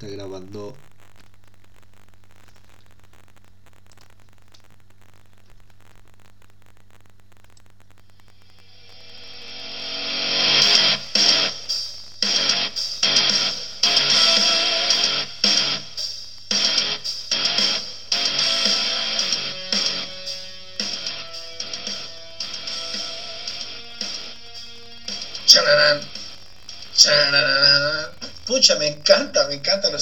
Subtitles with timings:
[0.00, 0.80] Está grabando.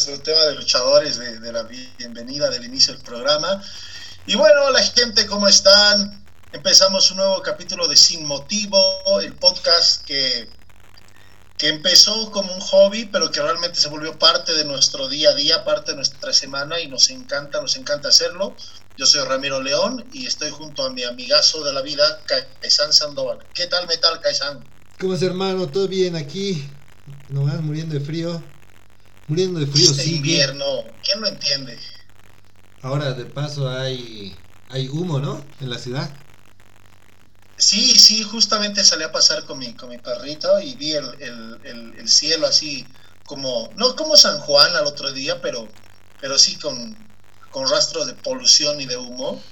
[0.07, 3.60] Nuestro tema de luchadores, de, de la bienvenida del inicio del programa.
[4.27, 6.24] Y bueno, la gente, ¿cómo están?
[6.52, 8.80] Empezamos un nuevo capítulo de Sin Motivo,
[9.20, 10.48] el podcast que,
[11.59, 15.34] que empezó como un hobby, pero que realmente se volvió parte de nuestro día a
[15.34, 18.54] día, parte de nuestra semana y nos encanta, nos encanta hacerlo.
[18.96, 23.38] Yo soy Ramiro León y estoy junto a mi amigazo de la vida, Caizán Sandoval.
[23.54, 24.65] ¿Qué tal, Metal, Caizán?
[25.01, 25.66] ¿Cómo es, hermano?
[25.66, 26.68] ¿Todo bien aquí?
[27.29, 28.41] Nomás muriendo de frío.
[29.29, 31.79] Muriendo de frío, Este invierno, ¿quién lo entiende?
[32.83, 34.37] Ahora, de paso, hay,
[34.71, 35.43] hay humo, ¿no?
[35.60, 36.09] En la ciudad.
[37.59, 41.60] Sí, sí, justamente salí a pasar con mi, con mi perrito y vi el, el,
[41.65, 42.87] el, el cielo así
[43.24, 45.66] como, no como San Juan al otro día, pero,
[46.21, 46.96] pero sí con,
[47.51, 49.43] con rastros de polución y de humo.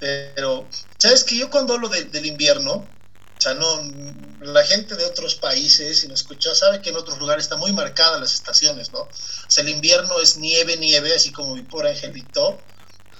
[0.00, 0.66] Pero,
[0.98, 2.86] ¿sabes que Yo cuando hablo de, del invierno,
[3.42, 3.66] sea, no,
[4.40, 7.72] la gente de otros países, si me escucha, sabe que en otros lugares están muy
[7.72, 9.00] marcadas las estaciones, ¿no?
[9.00, 9.10] O
[9.48, 12.58] sea, el invierno es nieve, nieve, así como mi pobre angelito,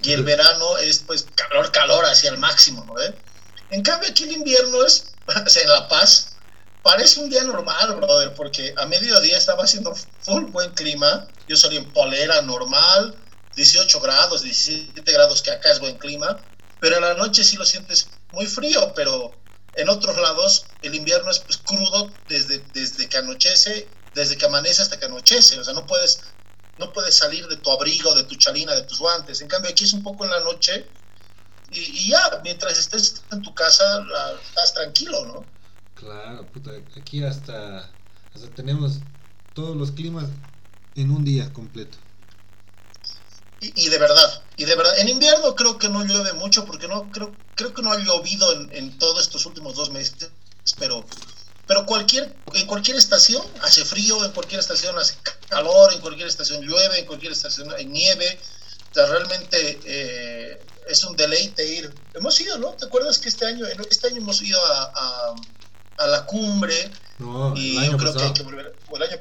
[0.03, 3.01] y el verano es pues calor, calor, hacia el máximo, ¿no?
[3.01, 3.15] ¿Eh?
[3.71, 5.15] En cambio, aquí el invierno es,
[5.47, 6.37] o sea, en La Paz,
[6.83, 11.27] parece un día normal, brother, porque a mediodía estaba haciendo full buen clima.
[11.49, 13.17] Yo salí en polera normal,
[13.57, 16.39] 18 grados, 17 grados, que acá es buen clima,
[16.81, 19.33] pero en la noche sí lo sientes muy frío, pero
[19.75, 24.83] en otros lados el invierno es pues, crudo desde, desde que anochece, desde que amanece
[24.83, 26.23] hasta que anochece, o sea, no puedes,
[26.79, 29.41] no puedes salir de tu abrigo, de tu chalina, de tus guantes.
[29.41, 30.87] En cambio, aquí es un poco en la noche
[31.71, 35.47] y, y ya, mientras estés en tu casa, la, estás tranquilo, ¿no?
[35.95, 36.73] Claro, puta.
[36.97, 37.95] Aquí hasta,
[38.35, 38.99] hasta tenemos
[39.55, 40.29] todos los climas
[40.95, 41.97] en un día completo.
[43.61, 46.89] Y, y, de verdad, y de verdad, en invierno creo que no llueve mucho porque
[46.89, 50.31] no creo, creo que no ha llovido en, en todos estos últimos dos meses,
[50.79, 51.05] pero,
[51.67, 55.17] pero cualquier, en cualquier estación hace frío, en cualquier estación hace
[55.49, 58.39] calor, en cualquier estación llueve, en cualquier estación hay nieve.
[58.91, 61.95] O sea, realmente eh, es un deleite ir.
[62.13, 62.73] Hemos ido, ¿no?
[62.73, 65.35] ¿Te acuerdas que este año, este año hemos ido a, a,
[65.97, 66.91] a la cumbre?
[67.19, 68.19] No, y yo creo pasado.
[68.19, 68.77] que hay que volver.
[68.93, 69.17] El año,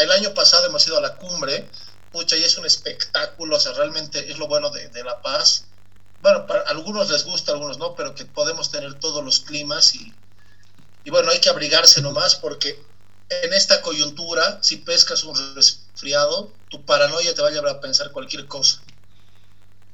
[0.00, 1.68] el año pasado hemos ido a la cumbre.
[2.12, 5.66] Pucha, y es un espectáculo, o sea, realmente es lo bueno de, La Paz.
[6.20, 10.12] Bueno, para algunos les gusta, algunos no, pero que podemos tener todos los climas y,
[11.04, 12.82] y bueno, hay que abrigarse nomás porque
[13.30, 18.10] en esta coyuntura, si pescas un resfriado, tu paranoia te va a llevar a pensar
[18.10, 18.82] cualquier cosa.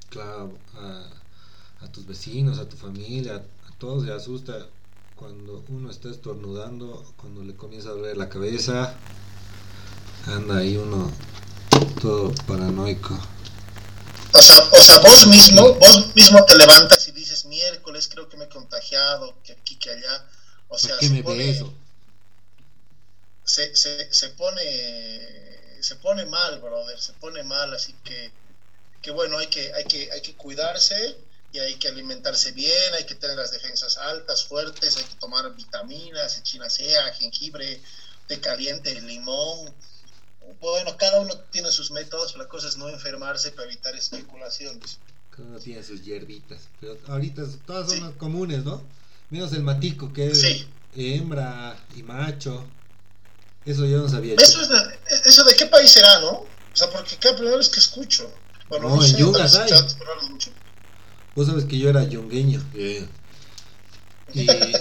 [0.09, 4.67] Claro, a, tus vecinos, a tu familia, a, a todos se asusta
[5.15, 8.95] cuando uno está estornudando, cuando le comienza a doler la cabeza,
[10.27, 11.13] anda ahí uno
[12.01, 13.19] todo paranoico.
[14.33, 18.37] O sea, o sea, vos mismo, vos mismo te levantas y dices, miércoles creo que
[18.37, 20.27] me he contagiado, que aquí, que allá.
[20.69, 21.73] O sea, ¿Por qué se me pone, eso?
[23.45, 25.47] Se, se, se pone
[25.87, 28.31] se pone mal, brother, se pone mal, así que,
[29.03, 31.17] que bueno, hay que, hay que, hay que cuidarse
[31.53, 35.55] y hay que alimentarse bien, hay que tener las defensas altas, fuertes, hay que tomar
[35.55, 37.81] vitaminas, echinacea, jengibre,
[38.27, 39.73] té caliente, limón.
[40.61, 44.99] Bueno, cada uno tiene sus métodos, la cosa es no enfermarse para evitar especulaciones.
[45.31, 48.19] Cada uno tiene sus hierbitas, pero ahorita todas son Sí.
[48.19, 48.83] comunes, ¿no?
[49.31, 50.67] Menos el matico, que es Sí.
[50.95, 52.65] hembra y macho.
[53.65, 54.35] Eso yo no sabía.
[54.35, 54.77] ¿Eso, es de,
[55.25, 56.31] ¿Eso de qué país será, no?
[56.31, 58.33] O sea, porque cada primera vez que escucho.
[58.69, 59.73] Bueno, No, no, en Yungas hay.
[60.31, 60.51] mucho.
[61.35, 62.63] Vos sabes que yo era yungueño.
[62.73, 63.07] Y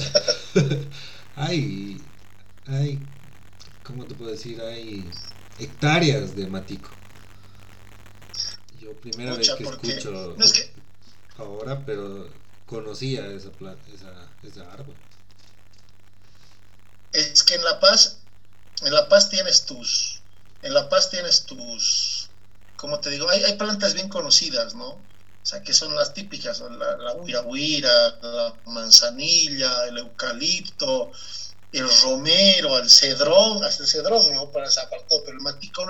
[1.36, 2.02] hay,
[2.68, 3.00] hay,
[3.84, 4.62] ¿cómo te puedo decir?
[4.62, 5.09] Hay
[5.57, 6.91] hectáreas de matico.
[8.79, 10.73] Yo primera vez que escucho no, es que-
[11.37, 12.29] ahora, pero
[12.66, 14.96] conocía esa, pla- esa, esa árbol.
[17.11, 18.17] Es que en La Paz,
[18.81, 20.22] en La Paz tienes tus,
[20.61, 22.29] en La Paz tienes tus,
[22.75, 23.29] ¿cómo te digo?
[23.29, 24.90] Hay, hay plantas bien conocidas, ¿no?
[24.90, 31.11] O sea, que son las típicas, la, la huira huira, la manzanilla, el eucalipto,
[31.79, 34.51] el romero, el cedrón, hasta el cedrón, ¿no?
[34.51, 35.85] Para se apartó, pero el matico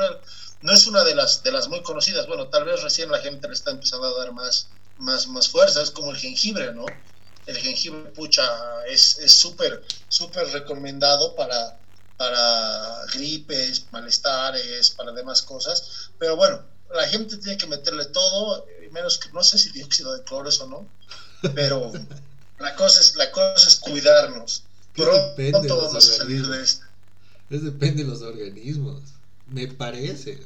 [0.62, 2.28] no, es una de las, de las muy conocidas.
[2.28, 4.68] Bueno, tal vez recién la gente le está empezando a dar más,
[4.98, 6.86] más, más fuerza, es como el jengibre, ¿no?
[7.46, 8.44] El jengibre, pucha,
[8.88, 11.78] es súper, súper recomendado para,
[12.18, 16.10] para gripes, malestares, para demás cosas.
[16.18, 20.24] Pero bueno, la gente tiene que meterle todo, menos que no sé si dióxido de
[20.24, 20.88] cloro o no,
[21.54, 21.92] pero
[22.60, 24.64] la cosa es, la cosa es cuidarnos.
[24.96, 26.86] Pronto vamos a salir de esto.
[27.50, 29.02] Eso depende de los organismos.
[29.48, 30.40] Me parece.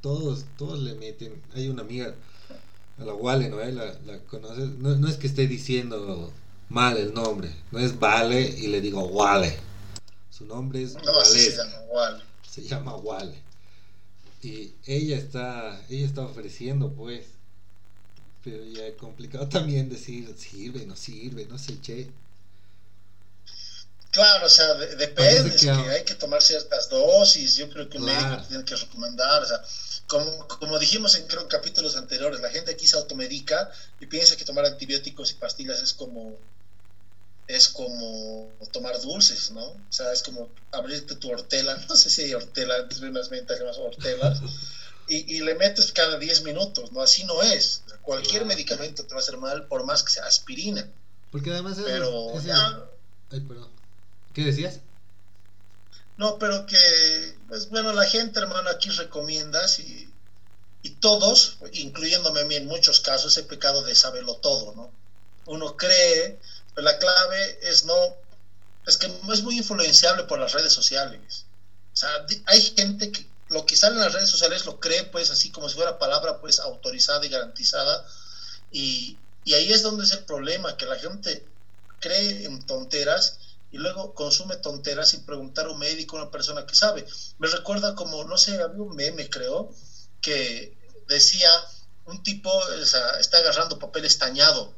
[0.00, 1.40] Todos, todos le meten.
[1.54, 2.14] Hay una amiga,
[2.98, 3.56] a la Wale, ¿no?
[3.56, 4.70] La, la conoces.
[4.78, 6.32] No, no, es que esté diciendo
[6.68, 7.50] mal el nombre.
[7.72, 9.56] No es Vale y le digo Wale.
[10.30, 12.22] Su nombre es no, Se llama Wale.
[12.48, 13.34] Se llama Wale.
[14.42, 17.24] Y ella está, ella está ofreciendo, pues.
[18.44, 22.08] Pero ya es complicado también decir sirve, no sirve, no sé, che.
[24.10, 28.42] Claro, o sea, depende, que, hay que tomar ciertas dosis, yo creo que un médico
[28.48, 29.62] tiene que recomendar, o sea,
[30.06, 33.70] como, como dijimos en creo, capítulos anteriores, la gente aquí se automedica
[34.00, 36.38] y piensa que tomar antibióticos y pastillas es como
[37.48, 39.64] es como tomar dulces, ¿no?
[39.64, 43.28] O sea, es como abrirte tu hortela, no sé si hay hortela, antes de unas
[43.28, 44.40] ventas llamadas hortelas,
[45.08, 47.00] y, y, le metes cada 10 minutos, ¿no?
[47.00, 47.82] Así no es.
[48.02, 50.86] cualquier medicamento te va a hacer mal, por más que sea aspirina.
[51.32, 52.84] Porque además es, Pero ya...
[53.30, 53.77] Ay, perdón.
[54.38, 54.78] ¿Qué decías?
[56.16, 60.08] No, pero que, pues bueno, la gente, hermano, aquí recomiendas y,
[60.82, 64.92] y todos, incluyéndome a mí en muchos casos, he pecado de saberlo todo, ¿no?
[65.46, 66.38] Uno cree
[66.72, 67.94] pero la clave es no,
[68.86, 71.46] es que es muy influenciable por las redes sociales.
[71.92, 75.32] O sea, hay gente que lo que sale en las redes sociales lo cree pues
[75.32, 78.06] así como si fuera palabra pues autorizada y garantizada.
[78.70, 81.44] Y, y ahí es donde es el problema, que la gente
[81.98, 86.66] cree en tonteras y luego consume tonteras sin preguntar a un médico, a una persona
[86.66, 87.06] que sabe.
[87.38, 89.70] Me recuerda como, no sé, había un meme, creo,
[90.20, 90.76] que
[91.06, 91.50] decía,
[92.06, 94.74] un tipo o sea, está agarrando papel estañado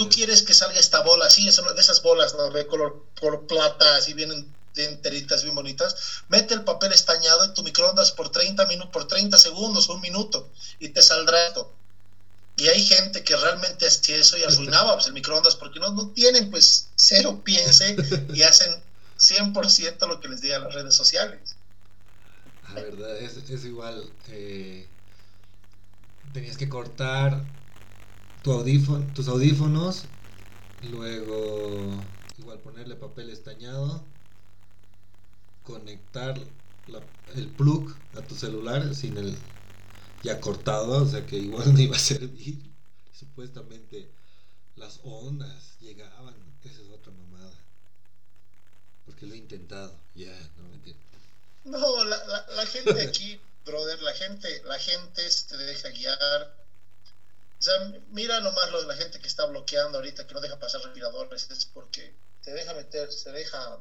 [0.00, 2.48] tú quieres que salga esta bola así, es una de esas bolas ¿no?
[2.48, 7.62] de color, por plata, así vienen enteritas, bien bonitas, mete el papel estañado en tu
[7.62, 11.70] microondas por 30 minutos, por 30 segundos, un minuto, y te saldrá esto.
[12.60, 16.08] Y hay gente que realmente hace eso y arruinaba pues, el microondas porque no, no
[16.08, 17.96] tienen pues cero piense
[18.34, 18.70] y hacen
[19.18, 21.56] 100% lo que les digan las redes sociales.
[22.74, 24.12] La verdad, es, es igual.
[24.28, 24.86] Eh,
[26.34, 27.46] tenías que cortar
[28.42, 30.08] tus audífonos,
[30.82, 34.04] luego igual ponerle papel estañado,
[35.62, 36.38] conectar
[37.34, 39.38] el plug a tu celular sin el
[40.22, 42.58] ya cortado, o sea que igual no iba a servir.
[43.12, 44.10] Supuestamente
[44.76, 46.34] las ondas llegaban,
[46.64, 47.52] esa es otra mamada.
[49.06, 51.02] Porque lo he intentado, ya, no me entiendo.
[51.64, 56.60] No, la, la, la gente aquí, brother, la gente, la gente se deja guiar
[57.60, 57.74] o sea,
[58.08, 61.50] mira nomás lo de la gente que está bloqueando ahorita, que no deja pasar respiradores,
[61.50, 63.78] es porque te deja meter, se deja,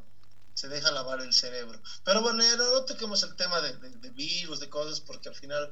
[0.53, 1.79] se deja lavar el cerebro.
[2.03, 5.71] Pero bueno, no toquemos el tema de, virus, de cosas, porque al final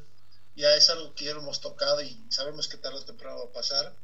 [0.58, 3.46] ya es algo que ya lo hemos tocado y sabemos que tarde o temprano va
[3.46, 3.96] a pasar.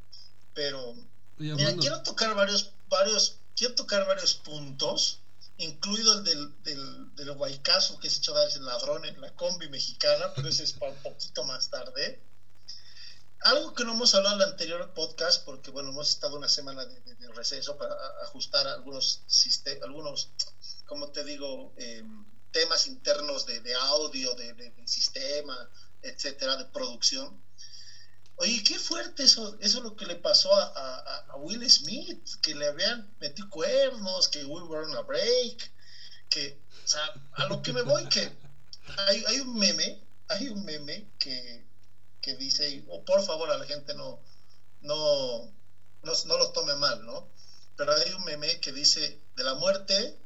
[0.54, 0.96] Pero
[1.38, 5.20] mira, quiero tocar varios, varios, quiero tocar varios puntos,
[5.58, 9.36] incluido el del, del, del Guaycazo que se echó a dar ese ladrón en la
[9.36, 12.22] combi mexicana, pero ese es para un poquito más tarde
[13.44, 16.86] algo que no hemos hablado en el anterior podcast, porque bueno, hemos estado una semana
[16.86, 17.04] de,
[17.36, 19.22] receso para ajustar algunos,
[19.82, 20.30] algunos
[20.86, 25.70] como te digo, em, temas internos de, audio, de, sistema,
[26.04, 27.42] etcétera, de producción.
[28.36, 30.98] Oye, qué fuerte eso, eso es lo que le pasó a,
[31.30, 35.72] a, Will Smith, que le habían metido cuernos, que we were on a break,
[36.30, 38.32] que, o sea, a lo que me voy, que
[39.08, 41.64] hay, hay un meme, hay un meme que
[42.24, 44.20] que dice, o por favor a la gente no,
[44.82, 45.52] no,
[46.04, 47.30] no, lo tome mal, ¿no?
[47.76, 50.18] Pero hay un meme que dice, de la muerte,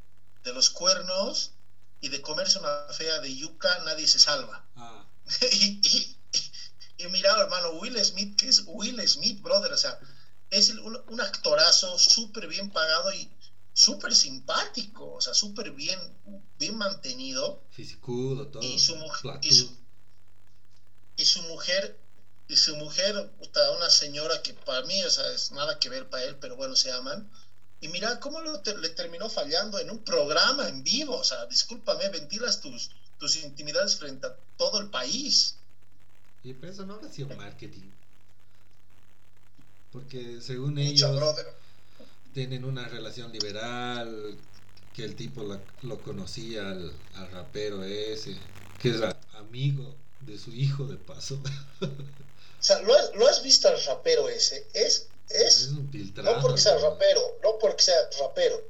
[0.43, 1.53] de los cuernos
[1.99, 4.63] y de comerse una fea de yuca, nadie se salva.
[4.75, 5.06] Ah.
[5.51, 6.17] y,
[6.97, 9.99] y, mira, hermano, Will Smith, que es Will Smith, brother, o sea,
[10.49, 13.29] es un, actorazo súper bien pagado y
[13.73, 15.99] súper simpático, o sea, súper bien,
[16.57, 17.61] bien mantenido.
[17.71, 18.63] Físico, todo.
[18.63, 19.39] Y su, mujer,
[21.17, 21.99] y su mujer,
[22.47, 23.29] y su mujer,
[23.75, 26.75] una señora que para mí, o sea, es nada que ver para él, pero bueno,
[26.75, 27.29] se aman.
[27.79, 31.15] Y mira cómo le terminó fallando en un programa en vivo.
[31.15, 35.55] O sea, discúlpame, ventilas tus, tus intimidades frente a todo el país.
[36.43, 37.91] Y por eso no ha sido marketing.
[39.91, 41.35] Porque según ellos
[42.33, 44.37] tienen una relación liberal,
[44.93, 45.43] que el tipo
[45.81, 48.37] lo conocía al, al rapero ese,
[48.79, 51.41] que era amigo de su hijo de paso.
[51.81, 54.67] o sea, ¿lo has, ¿lo has visto al rapero ese?
[54.73, 58.61] Es, es, no porque sea rapero, no porque sea rapero,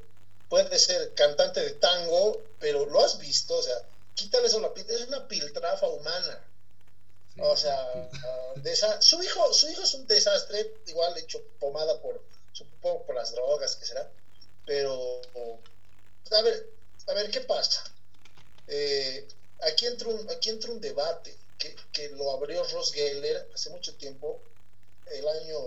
[0.49, 3.75] puede ser cantante de tango, pero lo has visto, o sea,
[4.17, 6.43] quítale eso la es una piltrafa humana.
[7.39, 12.01] o sea, ah, de esa, su hijo, su hijo es un desastre, igual hecho pomada
[12.01, 12.21] por,
[12.51, 14.11] supongo por las drogas que será,
[14.65, 15.21] pero
[16.31, 16.69] a ver,
[17.07, 17.83] a ver qué pasa.
[18.67, 19.27] Eh,
[19.61, 23.95] aquí entra un, aquí entra un debate que, que lo abrió Ross Geller hace mucho
[23.95, 24.41] tiempo,
[25.11, 25.57] el año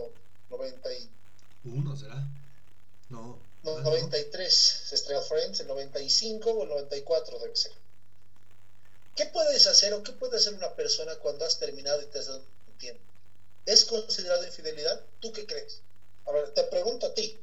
[0.50, 2.26] 91 será?
[3.09, 3.38] No.
[3.62, 7.73] 93 se estrenó Friends, el 95 o el 94 debe ser.
[9.20, 12.24] ¿Qué puedes hacer o qué puede hacer una persona cuando has terminado y te has
[12.28, 12.42] dado
[12.78, 13.02] tiempo?
[13.66, 14.98] ¿Es considerado infidelidad?
[15.20, 15.82] ¿Tú qué crees?
[16.24, 17.38] A ver, te pregunto a ti.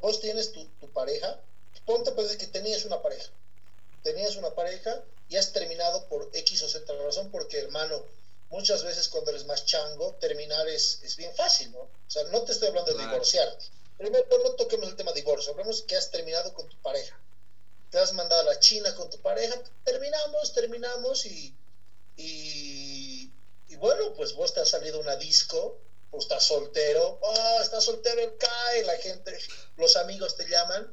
[0.00, 1.38] vos tienes tu, pareja,
[1.84, 3.30] ponte pues que tenías una pareja.
[4.02, 8.06] Tenías una pareja y has terminado por X o Z razón, porque hermano,
[8.48, 11.80] muchas veces cuando eres más chango, terminar es, es bien fácil, ¿no?
[11.80, 13.66] O sea, no te estoy hablando de divorciarte
[13.98, 17.20] Primero, no toquemos el tema divorcio, hablamos que has terminado con tu pareja.
[17.92, 21.54] Te has mandado a la China con tu pareja, terminamos, terminamos y,
[22.16, 23.30] y,
[23.76, 25.78] bueno, pues vos te has salido una disco,
[26.10, 29.38] o estás soltero, oh, estás soltero, cae, la gente,
[29.76, 30.90] los amigos te llaman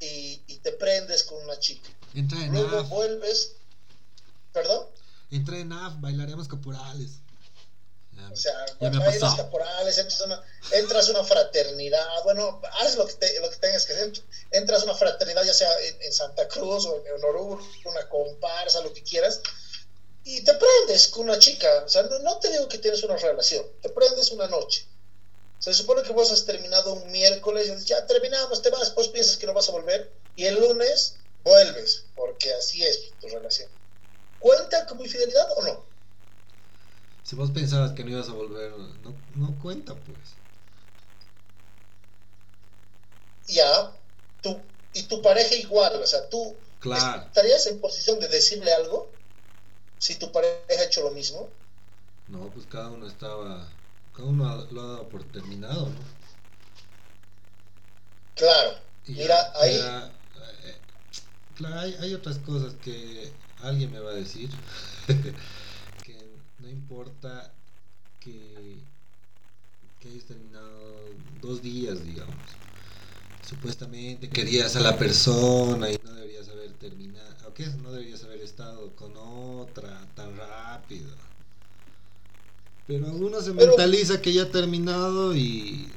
[0.00, 1.88] y, te prendes con una chica.
[2.12, 3.56] Entra en Luego vuelves,
[4.52, 4.86] ¿perdón?
[5.30, 7.20] Entra en AF, bailaremos corporales.
[8.32, 10.42] O sea, bailas caporales, entras a, una,
[10.72, 14.12] entras una fraternidad, bueno, haz lo que, lo que tengas que hacer,
[14.50, 18.92] entras a una fraternidad, ya sea en, Santa Cruz o en Oruro, una comparsa, lo
[18.92, 19.40] que quieras,
[20.24, 23.66] y te prendes con una chica, o sea, no, te digo que tienes una relación,
[23.80, 24.88] te prendes una noche.
[25.58, 29.36] Se supone que vos has terminado un miércoles, y ya terminamos, te vas, vos piensas
[29.36, 33.70] que no vas a volver, y el lunes vuelves, porque así es tu relación.
[34.38, 35.93] ¿Cuenta como infidelidad o no?
[37.24, 38.70] Si vos pensabas que no ibas a volver,
[39.02, 40.36] no, no cuenta, pues.
[43.48, 43.92] Ya,
[44.42, 44.62] tú,
[44.92, 49.10] y tu pareja igual, o sea, tú estarías en posición de decirle algo
[49.98, 51.48] si tu pareja ha hecho lo mismo.
[52.28, 53.72] No, pues cada uno estaba,
[54.14, 55.94] cada uno lo ha dado por terminado, ¿no?
[58.34, 59.76] Claro, mira, ahí...
[59.76, 60.80] Eh,
[61.54, 64.50] claro, hay, hay otras cosas que alguien me va a decir.
[66.64, 67.52] no importa
[68.20, 68.82] que,
[69.98, 72.58] que hayas terminado dos días, digamos.
[73.42, 77.66] Supuestamente querías a la persona y no deberías haber terminado, ¿o qué?
[77.82, 81.14] No deberías haber estado con otra tan rápido.
[82.86, 85.92] Pero uno se mentaliza que ya ha terminado y,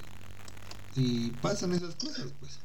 [0.95, 2.59] y pasan esas cosas, pues.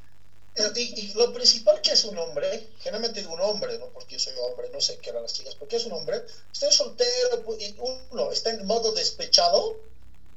[0.55, 3.89] Y, lo principal que es un hombre, generalmente digo un hombre, ¿no?
[3.89, 6.71] porque yo soy hombre, no sé qué eran las chicas, porque es un hombre, estoy
[6.71, 7.43] soltero,
[8.11, 9.81] uno está en modo despechado,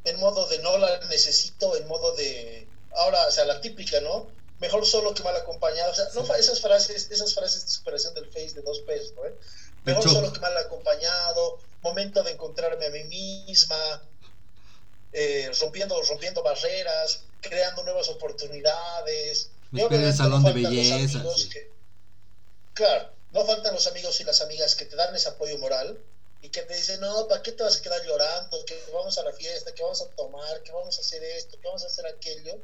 [0.06, 4.28] en modo de no la necesito, en modo de, ahora, o sea, la típica, ¿no?
[4.60, 8.28] Mejor solo que mal acompañado, o sea, no, esas frases, esas frases de superación del
[8.28, 9.24] face de dos pesos, ¿no?
[9.84, 14.02] Mejor solo que mal acompañado, momento de encontrarme a mí misma,
[15.12, 21.24] eh, rompiendo, rompiendo barreras, creando nuevas oportunidades, el salón de belleza.
[22.74, 26.00] claro, no faltan los amigos y las amigas que te dan ese apoyo moral
[26.42, 28.64] y que te dicen, no, ¿para qué te vas a quedar llorando?
[28.66, 31.68] Que vamos a la fiesta, que vamos a tomar, que vamos a hacer esto, que
[31.68, 32.60] vamos a hacer aquello.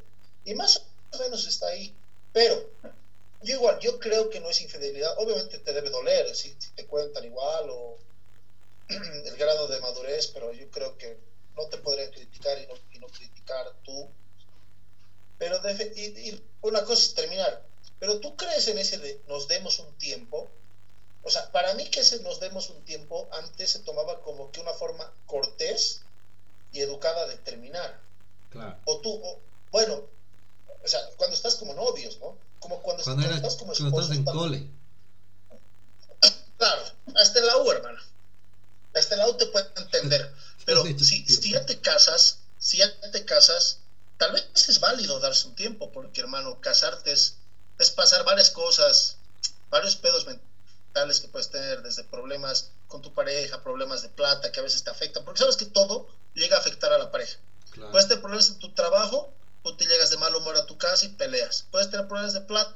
[0.46, 1.94] Y más o menos está ahí.
[2.32, 2.70] Pero
[3.41, 5.15] yo igual, yo creo que no es infidelidad.
[5.18, 7.98] Obviamente te debe doler si, te cuentan igual o
[8.89, 11.18] el grado de madurez, pero yo creo que
[11.58, 14.08] no te podrían criticar y no, y no criticar tú
[15.41, 15.60] pero
[15.95, 17.65] y, una cosa es terminar.
[17.98, 20.51] Pero tú crees en ese de nos demos un tiempo.
[21.24, 24.60] O sea, para mí que ese nos demos un tiempo antes se tomaba como que
[24.60, 26.01] una forma cortés
[26.71, 28.00] y educada de terminar.
[28.51, 28.77] Claro.
[28.86, 29.19] O tú,
[29.71, 30.03] bueno,
[30.83, 32.38] o sea, cuando estás como novios, ¿no?
[32.60, 33.91] Como cuando, estás como esposos.
[33.91, 34.67] Cuando estás en cole.
[36.60, 36.83] Claro,
[37.15, 38.00] hasta en la U, hermano.
[38.93, 40.36] Hasta en la U te pueden entender.
[40.67, 43.81] Pero si, si ya te casas, si ya te casas,
[44.22, 47.38] tal vez es válido darse un tiempo, porque hermano, casarte es,
[47.96, 49.18] pasar varias cosas,
[49.72, 54.60] varios pedos mentales que puedes tener, desde problemas con tu pareja, problemas de plata que
[54.60, 57.40] a veces te afectan, porque sabes que todo llega a afectar a la pareja.
[57.90, 61.06] Puedes tener problemas en tu trabajo, o te llegas de mal humor a tu casa
[61.06, 61.66] y peleas.
[61.72, 62.75] Puedes tener problemas de plata,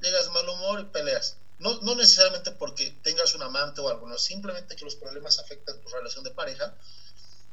[0.00, 1.34] llegas de mal humor y peleas.
[1.58, 5.80] No, no necesariamente porque tengas un amante o algo, no, simplemente que los problemas afectan
[5.80, 6.72] tu relación de pareja.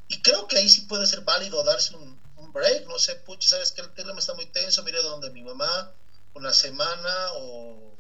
[0.08, 2.27] Y creo que ahí sí puede ser válido darse un,
[2.58, 5.92] break, no sé, pucha, sabes que el tema está muy tenso, mire donde mi mamá,
[6.34, 7.96] una semana o,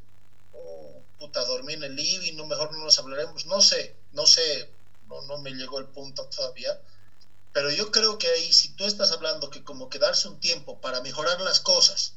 [0.53, 4.69] o puta, dormí en el living, no, mejor no nos hablaremos, no sé, no sé,
[5.07, 6.77] no, no me llegó el punto todavía,
[7.53, 10.79] pero yo creo que ahí si tú estás hablando que como que darse un tiempo
[10.79, 12.13] para mejorar las cosas,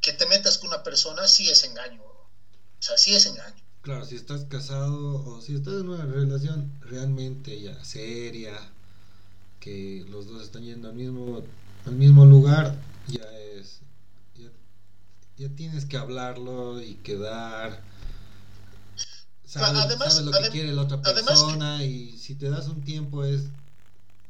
[0.00, 2.02] que te metas con una persona sí es engaño.
[2.02, 3.62] O sea, sí es engaño.
[3.82, 8.72] Claro, si estás casado o si estás en una relación realmente ya seria,
[9.66, 11.42] que los dos están yendo al mismo,
[11.86, 12.76] al mismo lugar,
[13.08, 13.80] ya es.
[15.36, 17.82] Ya, tienes que hablarlo y quedar.
[19.44, 23.42] Sabes, sabes lo que quiere la otra persona y si te das un tiempo es.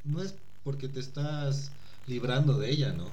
[0.04, 0.32] No es
[0.64, 1.70] porque te estás
[2.06, 3.10] librando de ella, ¿no?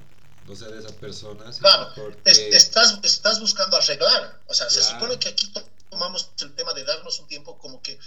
[0.48, 1.44] O sea, de esa persona.
[1.58, 1.92] Claro,
[2.24, 4.40] estás, estás buscando arreglar.
[4.46, 5.52] O sea, se supone que aquí
[5.90, 7.98] tomamos el tema de darnos un tiempo como que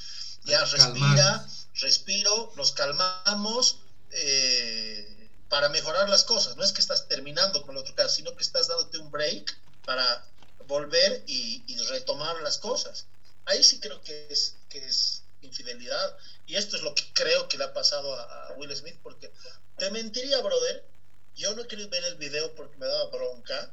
[0.46, 3.78] ya respira, respiro, nos calmamos
[4.12, 6.56] eh, para mejorar las cosas.
[6.58, 9.58] No es que estás terminando con el otro caso, sino que estás dándote un break
[9.86, 10.26] para
[10.66, 13.06] volver y, retomar las cosas.
[13.46, 16.18] Ahí sí creo que es, que es infidelidad.
[16.46, 19.32] Y esto es lo que creo que le ha pasado a, a Will Smith, porque
[19.78, 20.84] te mentiría, brother,
[21.36, 23.72] yo no querido ver el video porque me daba bronca.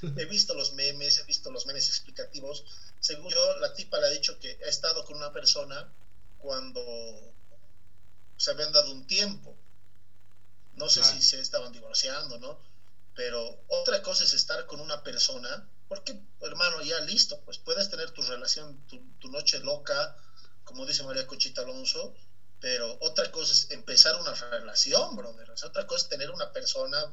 [0.16, 2.64] He visto los memes, he visto los memes explicativos.
[3.00, 5.92] Según yo, la tipa le ha dicho que ha estado con una persona
[6.38, 7.34] cuando
[8.36, 9.56] se habían dado un tiempo.
[10.74, 12.58] No sé si se estaban divorciando, ¿no?
[13.14, 18.10] Pero otra cosa es estar con una persona, porque, hermano, ya listo, pues puedes tener
[18.10, 20.16] tu relación, tu, tu noche loca,
[20.64, 22.14] como dice María Cochita Alonso,
[22.64, 25.50] pero otra cosa es empezar una relación, brother.
[25.50, 27.12] otra cosa es tener una persona,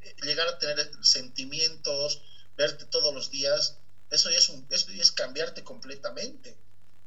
[0.00, 2.22] eh, llegar a tener sentimientos,
[2.56, 3.78] verte todos los días.
[4.10, 6.58] Eso ya es, un, eso es cambiarte completamente.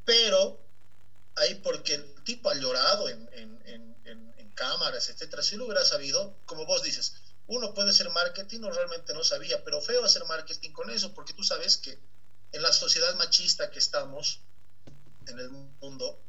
[0.06, 0.62] Pero
[1.36, 5.42] ahí porque el tipo ha llorado en, en, en, en, cámaras, etcétera.
[5.42, 7.16] Si lo hubiera sabido, como vos dices,
[7.48, 11.34] uno puede ser marketing o realmente no sabía, pero feo hacer marketing con eso, porque
[11.34, 11.98] tú sabes que
[12.52, 14.42] en la sociedad machista que estamos
[15.26, 16.20] en el mundo,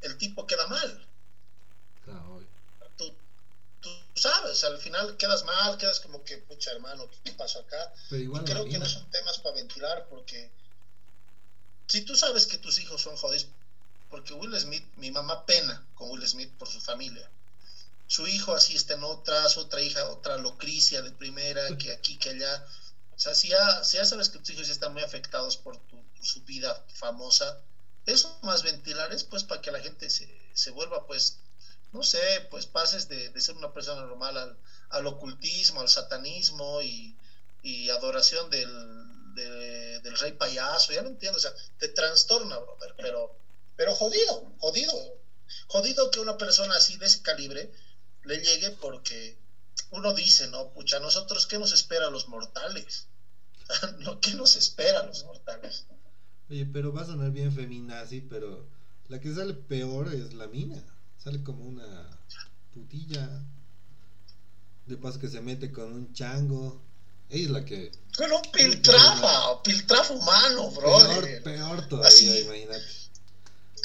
[0.00, 1.06] el tipo queda mal.
[2.96, 3.14] tú,
[3.80, 7.92] tú, sabes, al final quedas mal, quedas como que, pucha hermano, ¿qué pasó acá?
[8.08, 10.50] Pero creo que no son temas para ventilar porque
[11.92, 13.48] si tú sabes que tus hijos son jodidos,
[14.08, 17.30] porque Will Smith, mi mamá pena con Will Smith por su familia.
[18.06, 22.30] Su hijo así está en otras, otra hija, otra locricia de primera, que aquí, que
[22.30, 22.66] allá.
[23.14, 25.76] O sea, si ya, si ya sabes que tus hijos ya están muy afectados por,
[25.76, 27.60] tu, su vida famosa,
[28.06, 31.40] eso más ventilar es pues para que la gente se, se vuelva pues,
[31.92, 34.56] no sé, pues pases de, de ser una persona normal al,
[34.88, 37.14] al ocultismo, al satanismo y,
[37.62, 43.36] y adoración del, del rey payaso, ya no entiendo, o sea, te trastorna, brother, pero,
[43.76, 44.92] pero jodido, jodido,
[45.66, 47.70] jodido que una persona así de ese calibre
[48.24, 49.36] le llegue porque
[49.90, 53.08] uno dice, no, pucha, nosotros, ¿qué nos espera a los mortales?
[54.20, 55.86] ¿Qué nos espera a los mortales?
[56.50, 58.66] Oye, pero va a sonar bien feminazi, pero
[59.08, 60.82] la que sale peor es la mina.
[61.18, 62.18] Sale como una
[62.72, 63.42] putilla.
[64.86, 66.82] De paso que se mete con un chango.
[67.32, 67.90] Ella es la que.
[68.16, 70.98] Con un piltrafa, piltrafa humano, bro.
[70.98, 72.84] Peor, peor todavía, imagínate.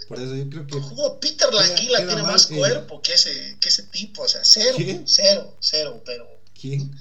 [0.09, 0.73] Por eso yo creo que.
[0.73, 5.55] Como Peter Languila tiene más cuerpo que ese, que ese tipo, o sea, cero, cero,
[5.61, 6.27] cero, pero.
[6.59, 6.93] ¿Quién?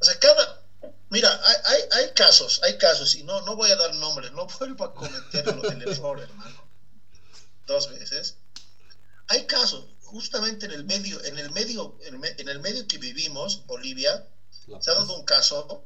[0.00, 0.60] O sea, cada,
[1.08, 4.84] Mira, hay, hay, casos, hay casos, y no, no voy a dar nombres, no vuelvo
[4.84, 6.64] a cometer el error, hermano.
[7.66, 8.34] Dos veces.
[9.28, 14.26] Hay casos, justamente en el medio, en el medio, en el medio que vivimos, Bolivia,
[14.80, 15.84] se ha dado un caso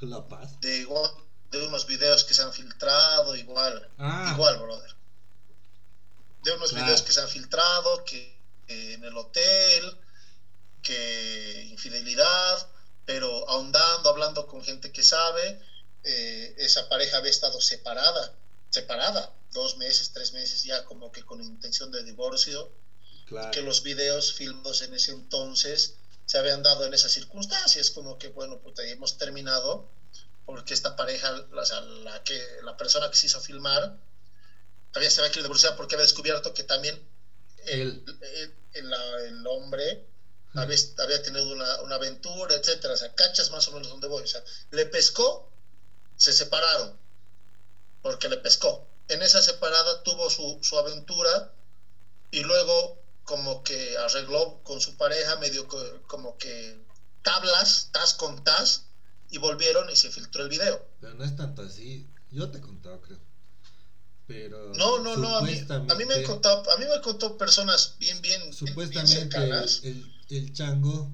[0.00, 0.60] La Paz.
[0.60, 0.86] De,
[1.50, 4.30] de unos videos que se han filtrado, igual, ah.
[4.34, 4.94] igual, brother.
[6.42, 8.38] De unos videos que se han filtrado, que
[8.68, 9.98] en el hotel,
[10.82, 12.68] que infidelidad
[13.10, 15.60] pero ahondando, hablando con gente que sabe,
[16.04, 18.36] eh, esa pareja había estado separada,
[18.68, 22.70] separada, dos meses, tres meses ya como que con intención de divorcio,
[23.52, 25.96] que los videos filmados en ese entonces
[26.30, 29.88] se habían dado en esas circunstancias, como que bueno, pues ahí hemos terminado,
[30.46, 33.96] porque esta pareja, la, que, la persona que se hizo filmar,
[34.94, 37.04] había, se había querido divorciar porque había descubierto que también
[37.66, 38.04] el,
[38.74, 40.04] el, el hombre
[40.54, 44.28] había, tenido una, una, aventura, etcétera, o sea, cachas más o menos donde voy, o
[44.28, 45.50] sea, le pescó,
[46.16, 46.96] se separaron,
[48.02, 48.86] porque le pescó.
[49.08, 51.50] En esa separada tuvo su, su aventura
[52.30, 52.99] y luego
[53.30, 55.68] como que arregló con su pareja medio
[56.08, 56.76] como que
[57.22, 58.86] tablas, tas con tas,
[59.30, 60.84] y volvieron y se filtró el video.
[61.00, 63.20] Pero no es tanto así, yo te he contado, creo.
[64.26, 67.02] Pero no, no, no, a mí, a mí me han contado, a mí me han
[67.02, 69.38] contado personas bien, bien, supuestamente
[69.84, 71.12] el, el chango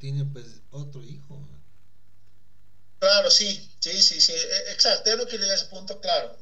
[0.00, 1.40] tiene pues otro hijo.
[2.98, 6.36] Claro, sí, sí, sí, sí, e, exacto, yo no quiero llegar a ese punto, claro,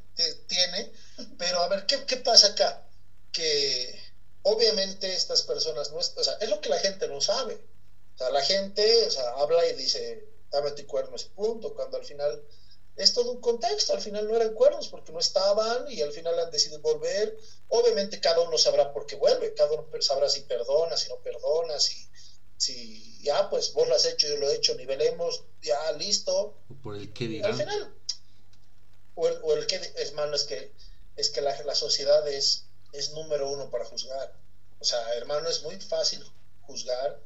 [0.46, 0.90] tiene,
[1.36, 2.82] pero a ver, ¿qué, ¿qué, pasa acá?
[3.30, 4.05] Que
[4.46, 7.54] obviamente estas personas, no es, o sea, es lo que la gente no sabe,
[8.14, 12.04] o sea, la gente, o sea, habla y dice, dame tu cuernos, punto, cuando al
[12.04, 12.42] final
[12.94, 16.38] es todo un contexto, al final no eran cuernos porque no estaban y al final
[16.38, 17.36] han decidido volver.
[17.68, 21.78] Obviamente cada uno sabrá por qué vuelve, cada uno sabrá si perdona, si no perdona,
[21.78, 22.08] si,
[22.56, 26.54] si ya pues vos lo has hecho, yo lo he hecho, nivelemos, ya listo.
[26.82, 27.94] por el que Al final,
[29.14, 30.72] o el, o el que es malo es que,
[31.16, 34.32] es que la, la sociedad es, es número uno para juzgar.
[34.80, 36.24] O sea, hermano, es muy fácil
[36.62, 37.18] juzgar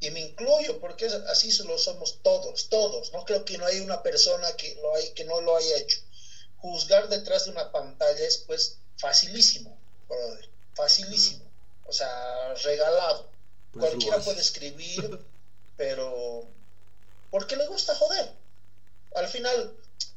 [0.00, 3.12] y me incluyo porque así lo somos todos, todos.
[3.12, 5.98] No creo que no hay una persona que, lo hay, que no lo haya hecho.
[6.58, 9.76] Juzgar detrás de una pantalla es pues facilísimo,
[10.08, 11.44] brother, facilísimo.
[11.86, 13.28] O sea, regalado.
[13.72, 15.20] Pues Cualquiera puede escribir,
[15.76, 16.46] pero
[17.30, 18.30] porque le gusta joder.
[19.14, 19.74] Al final,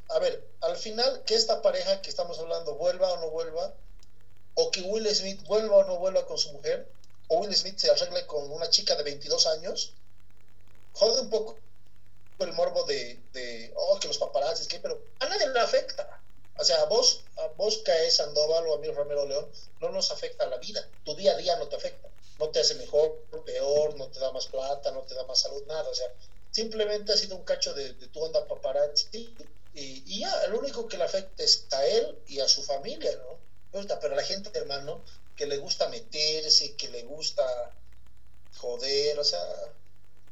[0.10, 3.73] a ver, al final que esta pareja que estamos hablando vuelva o no vuelva,
[4.59, 6.87] o que Will Smith vuelva o no vuelva con su mujer,
[7.27, 9.91] o Will Smith se arregle con una chica de 22 años,
[10.93, 11.57] jode un poco
[12.39, 16.19] el morbo de, de oh, que los paparazzis, que, pero a nadie le afecta.
[16.57, 19.47] O sea, a vos, a vos caes Sandoval o a mí Romero León,
[19.79, 20.87] no nos afecta la vida.
[21.03, 22.09] Tu día a día no te afecta.
[22.39, 25.63] No te hace mejor, peor, no te da más plata, no te da más salud,
[25.67, 25.87] nada.
[25.87, 26.11] O sea,
[26.49, 29.35] simplemente ha sido un cacho de, de tu onda paparazzi
[29.75, 33.11] y, y, ya, el único que le afecta es a él y a su familia,
[33.17, 33.46] ¿no?
[33.85, 35.03] Pero la gente, hermano,
[35.35, 37.71] que le gusta meterse, que le gusta
[38.57, 39.45] joder, o sea,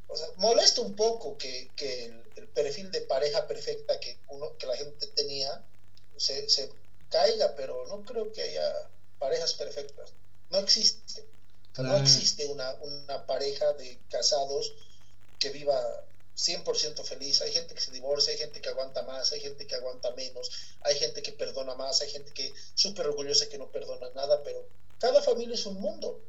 [0.07, 4.65] o sea molesta un poco que, que el, perfil de pareja perfecta que, uno, que
[4.65, 5.61] la gente tenía
[6.17, 6.69] se, se
[7.09, 8.73] caiga, pero no creo que haya
[9.19, 10.13] parejas perfectas.
[10.49, 11.25] No existe.
[11.77, 14.73] No existe una, una pareja de casados
[15.39, 16.05] que viva
[16.35, 17.41] 100% feliz.
[17.41, 20.51] Hay gente que se divorcia, hay gente que aguanta más, hay gente que aguanta menos,
[20.81, 24.67] hay gente que perdona más, hay gente que súper orgullosa que no perdona nada, pero
[24.99, 26.21] cada familia es un mundo.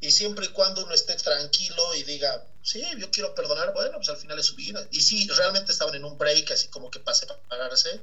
[0.00, 4.08] Y siempre y cuando uno esté tranquilo y diga, sí, yo quiero perdonar, bueno, pues
[4.08, 4.86] al final es su vida.
[4.90, 8.00] Y si realmente estaban en un break, así como que pase para pagarse,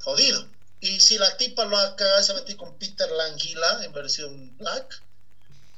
[0.00, 0.46] jodido.
[0.80, 5.02] Y si la tipa lo acaba, se metió con Peter Languila en versión black,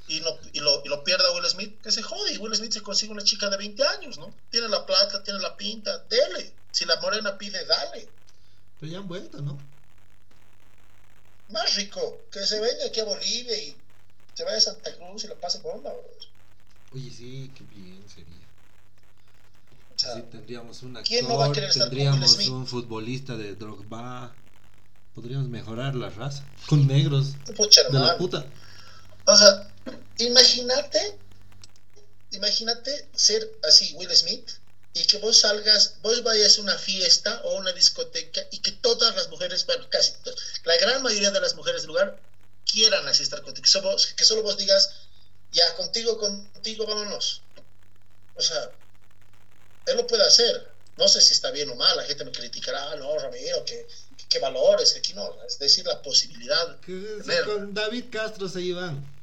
[0.09, 2.35] y, no, y, lo, y lo pierda Will Smith, que se jode.
[2.35, 4.33] Y Will Smith se consigue una chica de 20 años, ¿no?
[4.51, 6.53] Tiene la plata, tiene la pinta, dele.
[6.71, 8.09] Si la morena pide, dale.
[8.79, 9.59] Pero ya han vuelto, ¿no?
[11.51, 13.77] Más rico, que se venga aquí a Bolivia y
[14.35, 15.93] se vaya a Santa Cruz y lo pase por onda,
[16.93, 18.35] Oye, sí, qué bien sería.
[20.19, 24.35] O tendríamos un actor, ¿quién no va a querer tendríamos un futbolista de Drogba.
[25.15, 28.45] Podríamos mejorar la raza con negros de la puta.
[29.25, 29.73] O sea,
[30.19, 31.19] imagínate,
[32.31, 34.51] imagínate ser así Will Smith
[34.93, 39.15] y que vos salgas, vos vayas a una fiesta o una discoteca y que todas
[39.15, 42.19] las mujeres, bueno, casi todas, la gran mayoría de las mujeres del lugar
[42.65, 44.91] quieran así estar contigo, que solo, vos digas,
[45.53, 47.43] ya contigo, contigo, vámonos.
[48.35, 48.73] O sea,
[49.87, 50.75] él lo puede hacer.
[50.97, 53.87] No sé si está bien o mal, la gente me criticará, ah, no, Ramiro, que,
[54.31, 56.81] que, valores, aquí no, es decir, la posibilidad.
[57.45, 59.16] con David Castro se iban.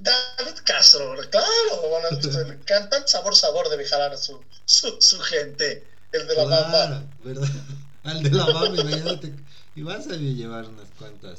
[0.00, 6.34] David Castro, claro, bueno, cantan sabor sabor de viajar a su, su, gente, el de
[6.34, 7.48] la claro, ¿verdad?
[8.04, 9.34] Al de la mamá, imagínate.
[9.74, 11.38] Y vas a llevar unas cuantas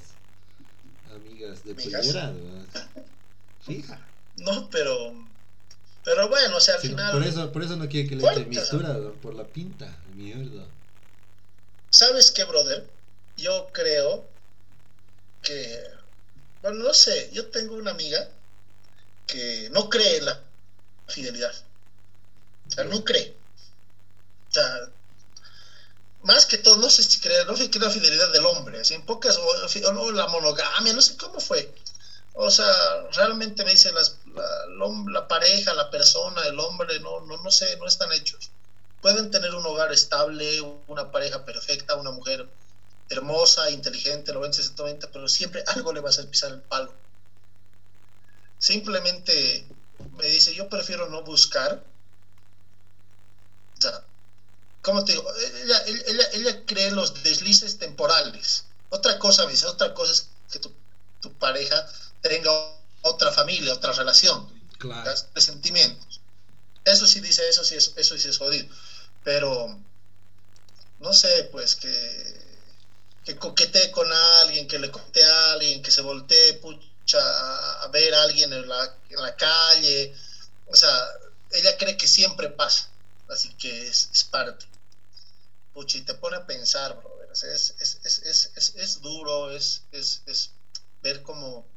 [1.13, 2.33] amigas de pollera,
[3.61, 3.99] Fija.
[4.37, 5.13] No, pero.
[6.03, 7.11] Pero bueno, o sea, al final.
[7.11, 10.65] Por eso, por eso no quiere que le eche mistura, por la pinta, mierda.
[11.89, 12.87] ¿Sabes qué, brother?
[13.37, 14.25] Yo creo
[15.41, 15.98] que
[16.61, 18.27] bueno, no sé, yo tengo una amiga
[19.27, 20.43] que no cree en la
[21.07, 21.53] fidelidad.
[22.67, 23.35] O sea, no cree.
[24.49, 24.89] O sea,
[26.23, 29.05] más que todo, no sé si cree, no sé la fidelidad del hombre, así en
[29.05, 31.71] pocas, o, no, la monogamia, no sé cómo fue.
[32.33, 34.17] O sea, realmente me dice las,
[35.07, 38.51] la, pareja, la persona, el hombre, no, no, no sé, no están hechos.
[39.01, 42.47] Pueden tener un hogar estable, una pareja perfecta, una mujer
[43.09, 46.93] hermosa, inteligente, 90, 190, pero siempre algo le va a hacer pisar el palo.
[48.59, 49.65] Simplemente
[50.17, 51.83] me dice, yo prefiero no buscar.
[53.77, 54.03] O sea,
[54.81, 55.33] ¿cómo te digo?
[55.63, 58.65] Ella, ella, ella cree los deslices temporales.
[58.89, 60.71] Otra cosa, me dice, otra cosa es que tu,
[61.21, 61.87] tu pareja
[62.21, 62.51] tenga
[63.01, 65.09] otra familia, otra relación, claro.
[65.33, 66.19] de sentimientos.
[66.85, 68.67] Eso sí dice, eso sí es, eso sí es jodido.
[69.23, 69.79] Pero
[70.99, 72.38] no sé, pues que
[73.29, 78.15] que coquetee con alguien, que le coquetee a alguien, que se voltee pucha, a ver
[78.15, 80.15] a alguien en la, calle.
[80.65, 80.91] O sea,
[81.51, 82.89] ella cree que siempre pasa,
[83.29, 84.65] así que es, parte.
[85.73, 87.29] Pucha, y te pone a pensar, brother.
[87.31, 89.83] es, es, es, es, es, duro, es,
[91.03, 91.67] ver cómo,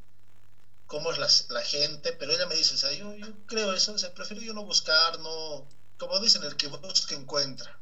[0.86, 3.92] cómo es la, la, gente, pero ella me dice, o sea, yo, yo creo eso,
[3.92, 7.78] o sea, prefiero yo no buscar, no, como dicen, el que busca encuentra.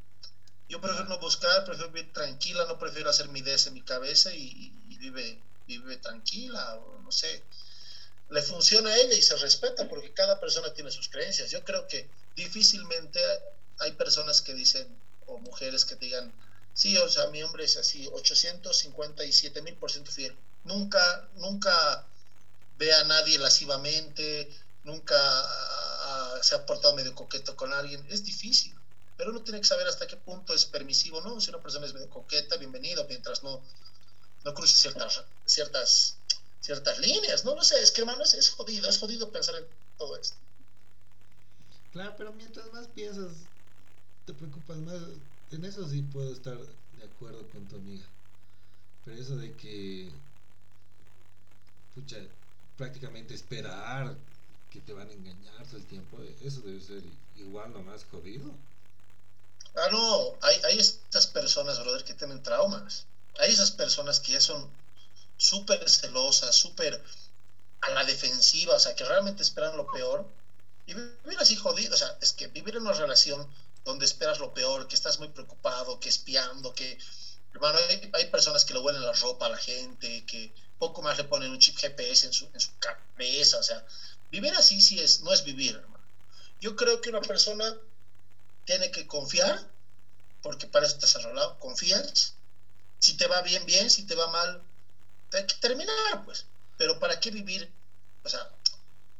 [0.70, 4.32] Yo prefiero no buscar, prefiero vivir tranquila, no prefiero hacer mi DS en mi cabeza
[4.32, 7.42] y, vive, vive tranquila, o no sé.
[8.28, 11.50] Le funciona a ella y se respeta porque cada persona tiene sus creencias.
[11.50, 13.20] Yo creo que difícilmente
[13.80, 14.86] hay personas que dicen,
[15.26, 16.32] o mujeres que digan,
[16.72, 20.36] sí, o sea, mi hombre es así, 857 mil por ciento fiel.
[20.62, 22.06] Nunca, nunca
[22.78, 24.48] ve a nadie lascivamente,
[24.84, 25.18] nunca
[26.42, 28.06] se ha portado medio coqueto con alguien.
[28.08, 28.79] Es difícil,
[29.20, 31.42] pero uno tiene que saber hasta qué punto es permisivo, ¿no?
[31.42, 33.60] Si una persona es coqueta, bienvenido, mientras no,
[34.46, 36.16] no cruce ciertas, ciertas,
[36.58, 37.54] ciertas líneas, ¿no?
[37.54, 39.66] No sé, es que hermano, es, es jodido, es jodido pensar en
[39.98, 40.36] todo esto.
[41.92, 43.32] Claro, pero mientras más piensas,
[44.24, 45.02] te preocupas más.
[45.50, 48.06] En eso sí puedo estar de acuerdo con tu amiga.
[49.04, 50.10] Pero eso de que,
[51.94, 52.16] pucha,
[52.78, 54.16] prácticamente esperar
[54.70, 57.02] que te van a engañar todo el tiempo, eso debe ser
[57.36, 58.54] igual o más jodido.
[59.76, 63.06] Ah, no, hay, hay estas personas, brother, que tienen traumas.
[63.38, 64.68] Hay esas personas que ya son
[65.36, 67.02] súper celosas, súper
[67.80, 70.26] a la defensiva, o sea, que realmente esperan lo peor
[70.86, 73.48] y vivir así jodido, o sea, es que vivir en una relación
[73.84, 76.98] donde esperas lo peor, que estás muy preocupado, que espiando, que,
[77.54, 77.78] hermano,
[78.12, 81.50] hay, personas que le huelen la ropa a la gente, que poco más le ponen
[81.50, 83.84] un chip GPS en su, en su cabeza, o sea,
[84.30, 86.04] vivir así sí es, no es vivir, hermano.
[86.60, 87.74] Yo creo que una persona
[88.64, 89.68] tiene que confiar,
[90.42, 92.34] porque para eso estás arreglado, confías,
[92.98, 94.62] si te va bien, bien, si te va mal,
[95.32, 96.46] hay que terminar, pues,
[96.76, 97.72] pero ¿para qué vivir?
[98.24, 98.50] O sea,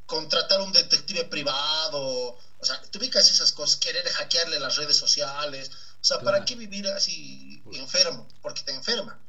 [0.05, 5.71] contratar un detective privado, o sea, tú ubicas esas cosas, querer hackearle las redes sociales,
[6.01, 8.27] o sea, ¿para qué vivir así enfermo?
[8.41, 9.19] Porque te enferma.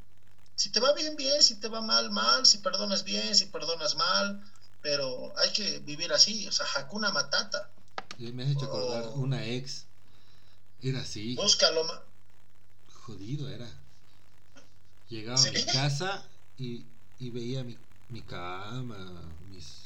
[0.56, 3.94] Si te va bien, bien, si te va mal, mal, si perdonas bien, si perdonas
[3.96, 4.42] mal,
[4.80, 7.70] pero hay que vivir así, o sea, Hakuna Matata.
[8.18, 9.86] Me has hecho acordar una ex,
[10.82, 11.34] era así.
[11.34, 11.82] Búscalo.
[12.92, 13.68] Jodido era.
[15.08, 16.24] Llegaba a mi casa
[16.56, 16.84] y,
[17.18, 17.76] y veía mi,
[18.08, 18.96] mi cama,
[19.50, 19.82] mis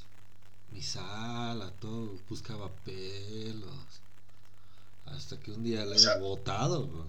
[0.73, 4.01] mi sala, todo, buscaba pelos.
[5.07, 7.07] Hasta que un día le he botado.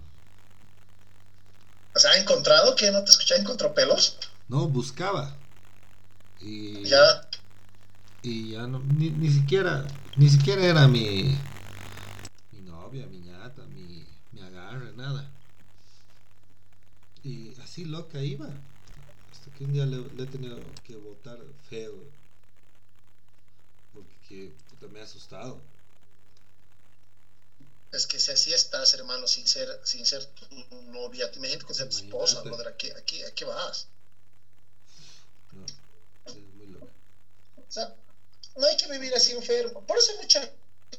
[1.95, 3.35] O sea, ¿ha encontrado que no te escuché?
[3.35, 4.17] ¿Encontró pelos?
[4.47, 5.35] No, buscaba.
[6.39, 7.29] Y ya.
[8.21, 11.37] Y ya no, ni, ni siquiera, ni siquiera era mi
[12.61, 15.29] novia, mi ñata, mi, mi agarre, nada.
[17.23, 18.47] Y así loca iba.
[19.31, 21.37] Hasta que un día le, le he tenido que votar
[21.69, 21.95] feo
[23.93, 25.61] porque puta, me ha asustado.
[27.91, 30.45] Es que si así estás, hermano, sin ser, sin ser tu
[30.91, 33.87] novia, imagínate con ser tu esposa, brother, ¿a qué, a, qué, ¿a qué vas?
[35.53, 35.65] No,
[36.25, 36.89] es muy loco.
[37.57, 37.95] O sea,
[38.57, 39.85] no hay que vivir así enfermo.
[39.85, 40.51] Por eso hay mucha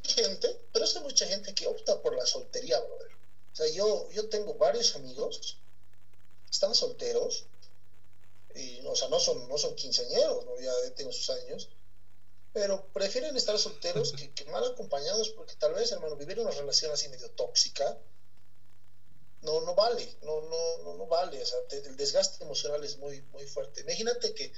[0.02, 3.17] gente, pero eso hay mucha gente que opta por la soltería, brother.
[3.58, 5.58] O sea, yo, yo tengo varios amigos,
[6.48, 7.46] están solteros,
[8.54, 10.60] y, o sea, no son, no son quinceañeros, ¿no?
[10.60, 11.68] ya tengo sus años,
[12.52, 17.08] pero prefieren estar solteros que, mal acompañados porque tal vez, hermano, vivir una relación así
[17.08, 17.98] medio tóxica
[19.42, 23.22] no, no vale, no, no, no, no vale, o sea, el desgaste emocional es muy,
[23.22, 23.80] muy fuerte.
[23.80, 24.52] Imagínate que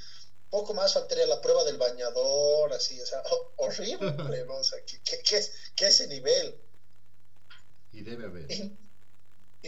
[0.51, 3.23] poco más faltaría la prueba del bañador, así, o sea,
[3.57, 4.57] horrible, ¿no?
[4.57, 6.55] O sea, ¿qué, es, ese nivel?
[7.93, 8.51] Y debe haber.
[8.53, 8.77] Y,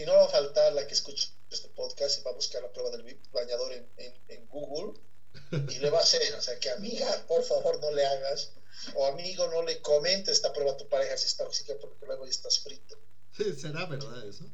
[0.05, 2.89] no va a faltar la que escuche este podcast y va a buscar la prueba
[2.89, 3.87] del bañador en,
[4.27, 4.99] en Google
[5.51, 8.51] y le va a hacer, o sea, que amiga, por favor no le hagas,
[8.95, 12.25] o amigo no le comente esta prueba a tu pareja si está tóxica porque luego
[12.25, 12.97] ya estás frito.
[13.37, 14.45] ¿Será verdad eso?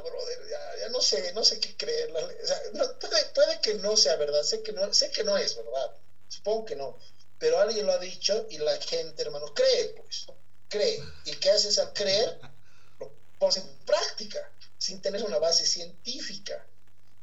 [0.00, 2.10] brother, ya, no sé, no sé qué creer.
[2.12, 2.58] O sea,
[3.34, 5.96] puede, que no sea verdad, sé que no, sé que no es verdad,
[6.28, 6.98] supongo que no,
[7.38, 10.26] pero alguien lo ha dicho y la gente, hermano, cree, pues,
[10.68, 11.02] cree.
[11.24, 12.38] ¿Y qué haces al creer?
[13.42, 14.38] Pones en práctica,
[14.78, 16.64] sin tener una base científica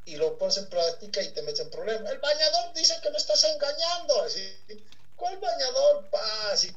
[0.03, 2.12] y lo pones en práctica y te metes en problemas.
[2.12, 4.23] El bañador dice que me estás engañando.
[4.23, 4.41] Así,
[5.15, 6.10] ¿Cuál bañador?
[6.10, 6.75] Pa, así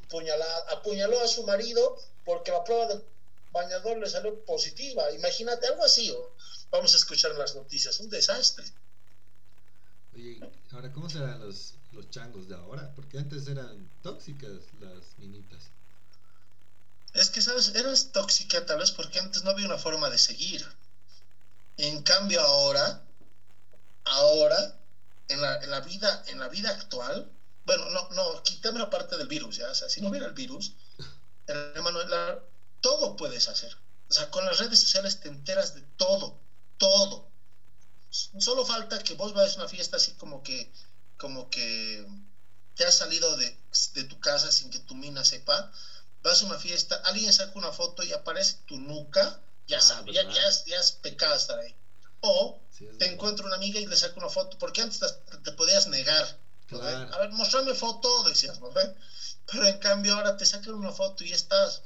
[0.69, 3.03] apuñaló a su marido porque la prueba del
[3.51, 5.11] bañador le salió positiva.
[5.11, 6.15] Imagínate algo así.
[6.71, 7.99] vamos a escuchar las noticias.
[7.99, 8.65] Un desastre.
[10.15, 10.39] Oye,
[10.71, 12.93] ahora, ¿cómo serán los, los changos de ahora?
[12.95, 15.72] Porque antes eran tóxicas las minitas.
[17.13, 17.75] Es que, ¿sabes?
[17.75, 20.67] Eras tóxica tal vez porque antes no había una forma de seguir.
[21.77, 23.03] En cambio ahora
[24.05, 24.79] ahora,
[25.29, 27.31] en la, en la, vida, en la vida actual,
[27.65, 29.71] bueno, no, no, quitemos la parte del virus, ¿ya?
[29.71, 30.73] O sea, si no hubiera el virus,
[32.81, 33.77] todo puedes hacer.
[34.09, 36.39] O sea, con las redes sociales te enteras de todo,
[36.79, 37.29] todo.
[38.11, 40.71] Solo falta que vos vayas a una fiesta así como que,
[41.17, 42.07] como que
[42.75, 43.57] te has salido de,
[43.95, 45.73] de tu casa sin que tu mina sepa,
[46.23, 50.15] vas a una fiesta, alguien saca una foto y aparece tu nuca, ya Ah, sabes,
[50.15, 50.33] ya, ¿verdad?
[50.35, 51.77] ya es, ya es pecado estar ahí.
[52.21, 53.07] O Sí, te verdad.
[53.07, 56.27] encuentra una amiga y le saca una foto, porque antes te, te podías negar.
[56.67, 57.15] Claro.
[57.15, 58.93] A ver, mostrame foto, decías, ¿no ve?
[59.47, 61.83] Pero en cambio ahora te sacan una foto y estás.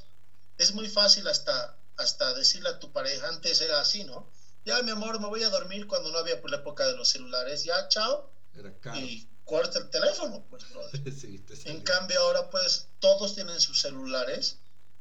[0.57, 4.29] Es muy fácil hasta, hasta decirle a tu pareja, antes era así, ¿no?
[4.65, 7.09] Ya, mi amor, me voy a dormir cuando no había por la época de los
[7.09, 9.07] celulares, ya, chao, Era caro.
[9.07, 10.63] y corta el teléfono, pues.
[11.19, 14.57] Sí, te En cambio ahora pues todos tienen sus celulares.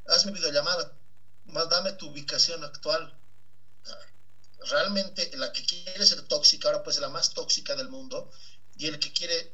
[0.07, 0.97] Hazme videollamada.
[1.45, 3.13] Más dame tu ubicación actual.
[4.71, 8.31] Realmente la que quiere ser tóxica ahora pues es la más tóxica del mundo
[8.77, 9.53] y el que quiere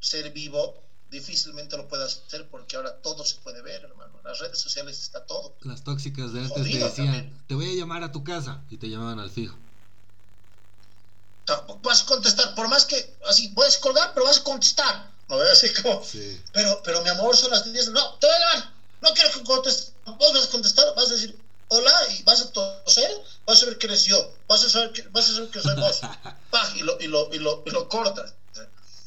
[0.00, 4.18] ser vivo difícilmente lo puede hacer porque ahora todo se puede ver, hermano.
[4.18, 5.54] En las redes sociales está todo.
[5.60, 7.44] Las tóxicas de antes te Jodido decían, también.
[7.46, 9.56] te voy a llamar a tu casa y te llamaban al fijo.
[11.82, 15.12] Vas a contestar, por más que así puedes colgar, pero vas a contestar.
[15.28, 16.40] No así como Sí.
[16.52, 17.90] Pero, pero mi amor, son las 10.
[17.90, 18.72] No, te voy a llamar.
[19.00, 19.94] No quiero que contestes.
[20.04, 23.10] Vos vas a contestar, vas a decir hola y vas a toser.
[23.46, 24.38] Vas a ver que eres yo.
[24.48, 26.00] Vas a saber que, vas a saber que soy vos.
[26.50, 28.34] Paj, y lo, y lo, y lo, y lo cortas.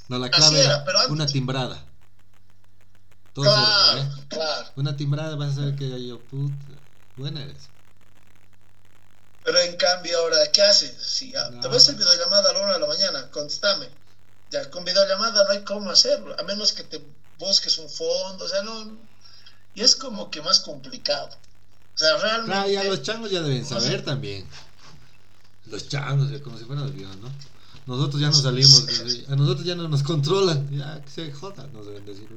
[0.09, 1.91] No, la clave era, era, pero antes- una timbrada.
[3.33, 4.09] Todo Claro, ¿eh?
[4.29, 4.71] claro.
[4.77, 6.79] Una timbrada vas a saber que yo, puta,
[7.15, 7.69] buena eres.
[9.45, 10.95] Pero en cambio, ahora, ¿qué haces?
[10.99, 11.61] Si ya, No.
[11.61, 13.87] te vas a hacer videollamada a la una de la mañana, contestame.
[14.49, 16.99] Ya con videollamada no hay cómo hacerlo, a menos que te
[17.37, 18.97] busques un fondo, o sea, no.
[19.75, 21.29] Y es como que más complicado.
[21.93, 22.51] O sea, realmente.
[22.51, 24.47] Claro, ya los changos ya deben saber también.
[25.67, 27.31] Los changos, ya como si fueran los viejos, ¿no?
[27.85, 31.67] Nosotros ya no salimos, de- a nosotros ya no nos controlan, ya que se joda,
[31.67, 32.27] nos deben decir.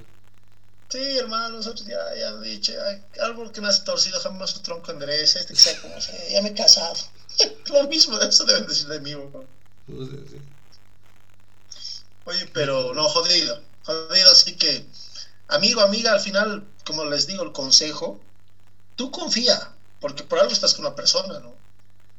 [0.91, 2.73] Sí, hermano, nosotros ya, ya han dicho,
[3.21, 6.49] árbol que nace torcido jamás su tronco endereza, este que sea como sea, ya me
[6.51, 6.95] he casado.
[7.73, 9.49] Lo mismo, eso deben decir de mí, weón.
[9.89, 10.39] O sea, sí.
[12.25, 14.87] Oye, pero no, jodido, jodido, así que,
[15.49, 18.21] amigo, amiga, al final, como les digo, el consejo,
[18.97, 21.59] tú confía, porque por algo estás con una persona, ¿no?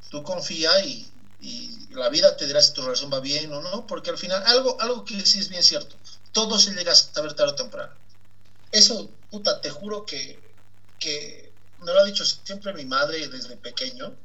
[0.10, 3.88] Tú confía y, y la vida te dirá si tu relación va bien o no,
[3.88, 5.98] porque al final, algo, algo que sí es bien cierto,
[6.32, 7.96] todo se llega a saber tarde o temprano.
[8.72, 10.60] Eso, puta, te juro que,
[11.00, 14.20] que me lo ha dicho siempre mi madre desde pequeño,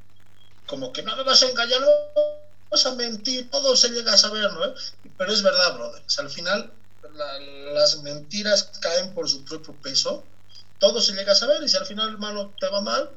[0.67, 1.89] como que no me vas a engañar, no
[2.71, 4.75] vas a mentir, todo se llega a saber, ¿no?
[5.19, 6.05] Pero es verdad, brother.
[6.19, 6.75] Al final
[7.13, 10.33] la- las mentiras caen por su propio peso,
[10.79, 13.11] todo se llega a saber y si al final, hermano, te va mal,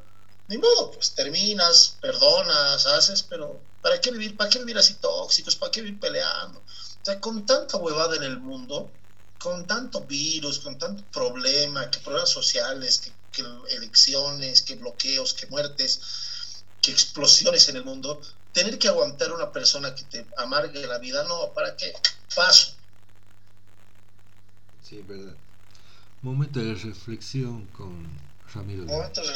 [0.48, 4.38] ni modo, pues terminas, perdonas, haces, pero ¿para qué vivir?
[4.38, 5.56] ¿Para qué vivir así tóxicos?
[5.58, 6.60] ¿Para qué vivir peleando?
[6.62, 6.66] O
[7.04, 9.02] sea, con tanta huevada en el mundo,
[9.48, 13.42] con tanto virus, con tanto problema, que problemas sociales, que, que
[13.76, 19.96] elecciones, que bloqueos, que muertes, que explosiones en el mundo, tener que aguantar una persona
[19.96, 21.94] que te amargue la vida, no, ¿para qué?
[22.36, 22.74] Paso.
[24.84, 25.36] Sí, verdad.
[26.22, 28.06] Momento de reflexión con
[28.54, 28.84] Ramiro.
[28.84, 28.98] León.
[28.98, 29.34] Momento de,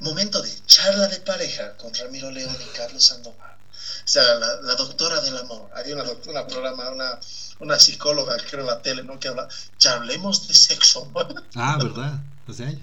[0.00, 3.56] momento de charla de pareja con Ramiro León y Carlos Sandoval.
[4.04, 5.68] O sea, la, la doctora del amor.
[5.74, 7.18] Hay una, doc- una programa, una,
[7.60, 9.18] una psicóloga era en la tele, ¿no?
[9.20, 11.10] Que habla, ya hablemos de sexo.
[11.54, 12.14] Ah, ¿verdad?
[12.48, 12.80] Hace años.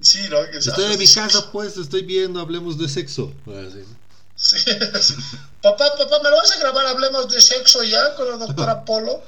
[0.00, 0.38] sí, ¿no?
[0.50, 1.38] Que Estoy en de mi sexo.
[1.40, 3.32] casa, pues, estoy viendo, hablemos de sexo.
[3.46, 3.98] Así, ¿no?
[4.36, 4.58] Sí,
[5.02, 5.14] sí.
[5.62, 6.86] Papá, papá, ¿me lo vas a grabar?
[6.86, 9.20] Hablemos de sexo ya con la doctora Polo.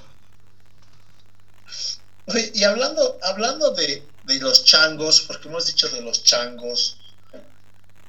[2.27, 6.96] Oye, y hablando, hablando de, de los changos, porque hemos dicho de los changos,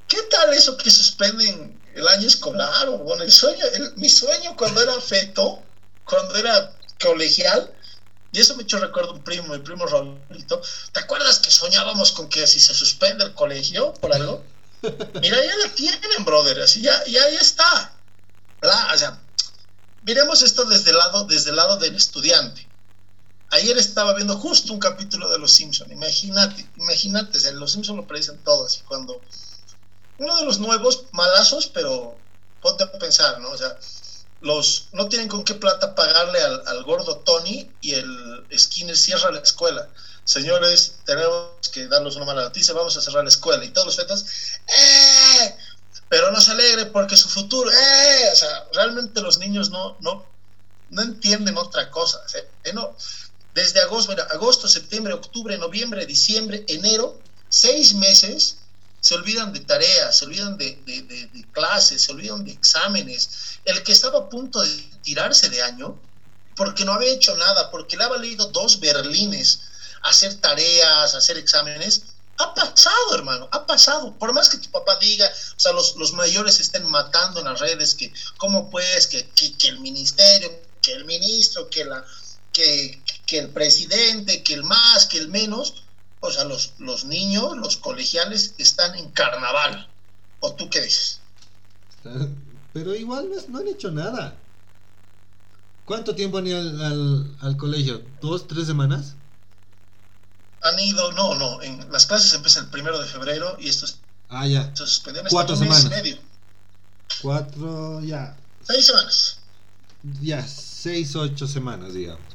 [0.08, 2.90] ¿qué tal eso que suspenden el año escolar?
[2.90, 5.64] O bueno, el sueño, el- mi sueño cuando era feto,
[6.04, 7.76] cuando era colegial,
[8.32, 10.62] y eso me echó recuerdo un primo, mi primo Raulito,
[10.94, 14.46] ¿te acuerdas que soñábamos con que si se suspende el colegio por algo?
[15.22, 18.02] Mira, ya la tienen, brother, así ya, ya, ya está.
[18.62, 19.22] La- o sea,
[20.02, 22.70] miremos esto desde el lado, desde el lado del estudiante.
[23.50, 25.92] Ayer estaba viendo justo un capítulo de Los Simpson.
[25.92, 29.22] Imagínate, imagínate, o Los Simpson lo predicen todo así cuando
[30.22, 32.16] uno de los nuevos malazos, pero
[32.62, 33.50] ponte a pensar, ¿no?
[33.50, 33.76] O sea,
[34.40, 39.32] los no tienen con qué plata pagarle al, al gordo Tony y el Skinner cierra
[39.32, 39.90] la escuela.
[40.24, 43.66] Señores, tenemos que darles una mala noticia, vamos a cerrar la escuela.
[43.66, 44.26] Y todos los fetas,
[44.68, 45.56] ¡eh!
[46.08, 48.30] Pero no se alegre porque su futuro, ¡eh!
[48.32, 50.24] O sea, realmente los niños no, no,
[50.92, 52.22] no entienden otra cosa.
[52.64, 52.74] ¿eh?
[52.74, 52.96] No.
[53.56, 57.20] Desde agosto, agosto, septiembre, octubre, noviembre, diciembre, enero,
[57.50, 58.58] seis meses,
[59.02, 63.60] se olvidan de tareas, se olvidan de, de- clases, se olvidan de exámenes.
[63.66, 64.70] El que estaba a punto de
[65.02, 66.00] tirarse de año,
[66.56, 69.62] porque no había hecho nada, porque le había leído dos berlines,
[70.04, 72.04] hacer tareas, hacer exámenes,
[72.38, 74.18] ha pasado, hermano, ha pasado.
[74.18, 77.60] Por más que tu papá diga, o sea, los, los mayores estén matando en las
[77.60, 82.04] redes, que cómo pues, que, que, que el ministerio, que el ministro, que, la,
[82.54, 85.84] que, que el presidente, que el más, que el menos.
[86.22, 89.90] O sea, los, los niños, los colegiales están en carnaval.
[90.40, 91.20] ¿O tú qué dices?
[92.74, 94.36] Pero igual no, han hecho nada.
[95.86, 98.02] ¿Cuánto tiempo han ido al, al, colegio?
[98.22, 99.16] ¿Dos, tres semanas?
[100.62, 101.62] Han ido, no, no.
[101.62, 103.98] En, las clases empiezan el primero de febrero y esto es.
[104.30, 104.72] Ah, ya.
[105.30, 105.90] Cuatro semanas.
[105.90, 106.18] medio.
[107.22, 108.38] Cuatro, ya.
[108.64, 109.40] Seis semanas.
[110.22, 112.31] Ya, seis, ocho semanas, digamos.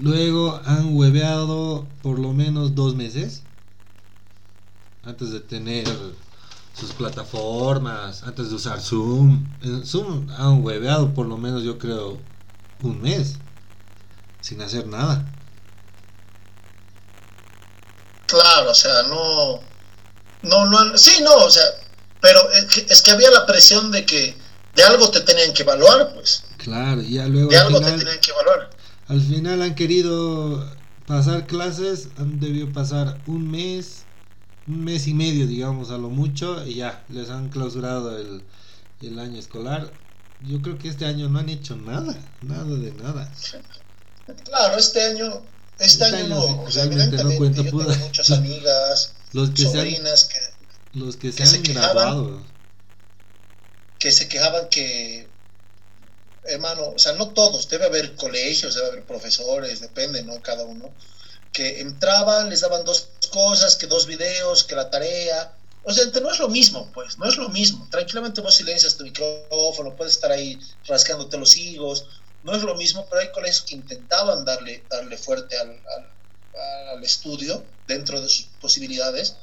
[0.00, 3.42] Luego han hueveado por lo menos dos meses.
[5.04, 5.86] Antes de tener
[6.78, 9.46] sus plataformas, antes de usar Zoom.
[9.62, 12.18] En Zoom han hueveado por lo menos yo creo
[12.82, 13.36] un mes.
[14.40, 15.26] Sin hacer nada.
[18.26, 19.60] Claro, o sea, no.
[20.42, 20.96] No, no.
[20.96, 21.64] Sí, no, o sea.
[22.20, 24.36] Pero es que había la presión de que
[24.74, 26.44] de algo te tenían que evaluar, pues.
[26.58, 27.50] Claro, y ya luego.
[27.50, 28.70] De algo te tenían que evaluar.
[29.08, 30.70] Al final han querido
[31.06, 34.02] pasar clases, han debido pasar un mes,
[34.66, 38.42] un mes y medio, digamos, a lo mucho, y ya, les han clausurado el,
[39.00, 39.90] el año escolar.
[40.46, 43.32] Yo creo que este año no han hecho nada, nada de nada.
[44.44, 45.42] Claro, este año,
[45.78, 50.98] este, este año, no, realmente no cuenta yo tengo muchas amigas, los que sobrinas que,
[50.98, 52.42] los que se han grabado.
[53.98, 55.27] Que se quejaban que
[56.48, 60.40] hermano, o sea, no todos, debe haber colegios, debe haber profesores, depende, ¿no?
[60.42, 60.94] Cada uno,
[61.52, 65.54] que entraban, les daban dos cosas, que dos videos, que la tarea.
[65.82, 67.88] O sea, no es lo mismo, pues, no es lo mismo.
[67.90, 72.06] Tranquilamente vos silencias tu micrófono, puedes estar ahí rascándote los higos,
[72.42, 77.04] no es lo mismo, pero hay colegios que intentaban darle, darle fuerte al, al, al
[77.04, 79.36] estudio dentro de sus posibilidades,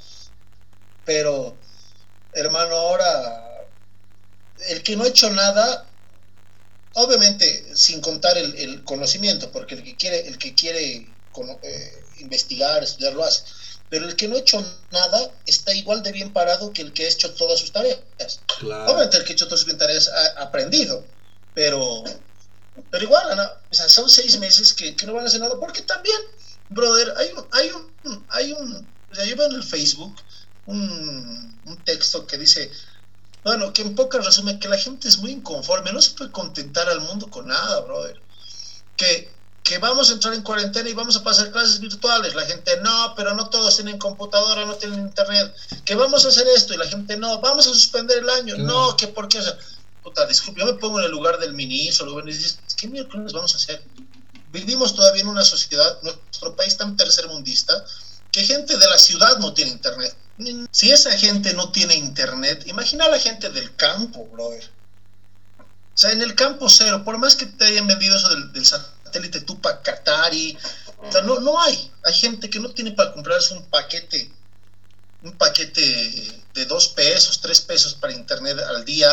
[1.03, 1.59] pero,
[2.31, 3.69] hermano, ahora
[4.69, 5.94] el que no ha hecho nada
[6.97, 10.95] Obviamente, sin contar el, conocimiento, porque el que quiere, el que quiere
[11.61, 13.43] eh, investigar, estudiar, lo hace.
[13.89, 17.05] Pero el que no ha hecho nada está igual de bien parado que el que
[17.05, 17.99] ha hecho todas sus tareas.
[18.61, 21.05] Obviamente, el que ha hecho todas sus tareas ha aprendido,
[21.53, 22.05] pero,
[22.89, 26.17] pero igual, o sea, son seis meses que, no van a hacer nada, porque también,
[26.69, 30.15] brother, hay un, hay un, hay un, o sea, yo veo en el Facebook
[30.65, 32.71] un, un texto que dice,
[33.45, 36.89] bueno, que en pocas resume que la gente es muy inconforme, no se puede contentar
[36.89, 38.19] al mundo con nada, brother.
[38.97, 39.31] Que,
[39.63, 42.33] que vamos a entrar en cuarentena y vamos a pasar clases virtuales.
[42.33, 45.53] La gente, no, pero no todos tienen computadora, no tienen internet.
[45.85, 48.57] Que vamos a hacer esto y la gente, no, vamos a suspender el año.
[48.57, 49.37] No, que por qué.
[49.37, 49.55] O sea,
[50.01, 53.53] puta, disculpe, yo me pongo en el lugar del ministro, y dices, ¿qué miércoles vamos
[53.53, 53.83] a hacer?
[54.51, 57.85] Vivimos todavía en una sociedad, nuestro país tan tercermundista,
[58.31, 60.15] que gente de la ciudad no tiene internet
[60.71, 64.69] si esa gente no tiene internet, imagina a la gente del campo, brother.
[65.59, 69.41] O sea, en el campo cero, por más que te hayan vendido eso del, satélite
[69.41, 70.57] Tupac Katari,
[71.01, 71.91] o sea, no, no hay.
[72.03, 74.29] Hay gente que no tiene para comprarse un paquete,
[75.23, 79.09] un paquete de dos pesos, tres pesos para internet al día.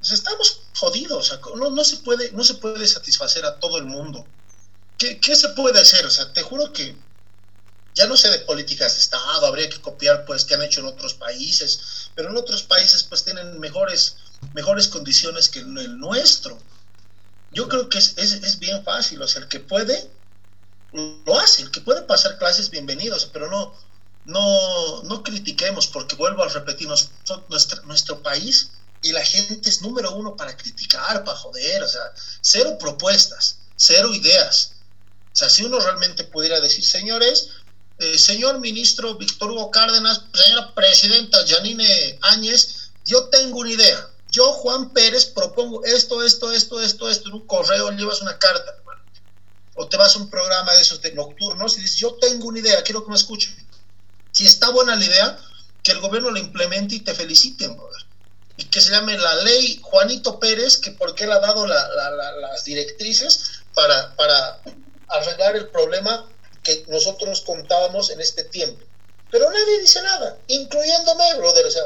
[0.00, 1.18] O estamos jodidos.
[1.18, 4.26] O sea, no, no, se puede, no se puede satisfacer a todo el mundo.
[4.96, 6.06] ¿Qué, ¿Qué se puede hacer?
[6.06, 6.96] O sea, te juro que
[7.94, 10.86] ya no sé de políticas de Estado, habría que copiar pues que han hecho en
[10.86, 14.16] otros países, pero en otros países pues tienen mejores,
[14.54, 16.58] mejores condiciones que el nuestro.
[17.52, 20.08] Yo creo que es, es, bien fácil, o sea, el que puede,
[20.92, 23.74] lo hace, el que puede pasar clases, bienvenidos, pero no,
[24.24, 27.44] no, no critiquemos, porque vuelvo a repetir, nuestro,
[27.86, 28.70] nuestro país
[29.02, 34.14] y la gente es número uno para criticar, para joder, o sea, cero propuestas, cero
[34.14, 34.74] ideas.
[35.32, 37.50] O sea, si uno realmente pudiera decir, señores,
[38.00, 44.08] eh, señor ministro Víctor Hugo Cárdenas, señora presidenta Janine Áñez, yo tengo una idea.
[44.30, 48.74] Yo, Juan Pérez, propongo esto, esto, esto, esto, esto, en un correo, llevas una carta,
[49.74, 52.58] o te vas a un programa de esos de nocturnos y dices, yo tengo una
[52.58, 53.54] idea, quiero que me escuchen.
[54.32, 55.38] Si está buena la idea,
[55.82, 58.06] que el gobierno la implemente y te feliciten, brother.
[58.56, 63.62] Y que se llame la ley Juanito Pérez, que porque él ha dado las directrices
[63.74, 64.60] para, para
[65.08, 66.28] arreglar el problema
[66.88, 68.84] nosotros contábamos en este tiempo.
[69.30, 71.66] Pero nadie dice nada, incluyéndome, brother.
[71.66, 71.84] O sea,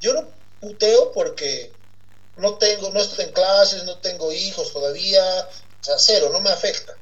[0.00, 1.76] yo no puteo porque
[2.36, 5.22] no tengo, no estoy en clases, no tengo hijos todavía,
[5.80, 6.96] o sea, cero, no me afecta.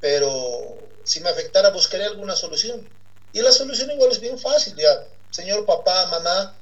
[0.00, 2.90] Pero si me afectara, buscaría alguna solución.
[3.32, 6.58] Y la solución igual es bien fácil, ya, señor papá, mamá,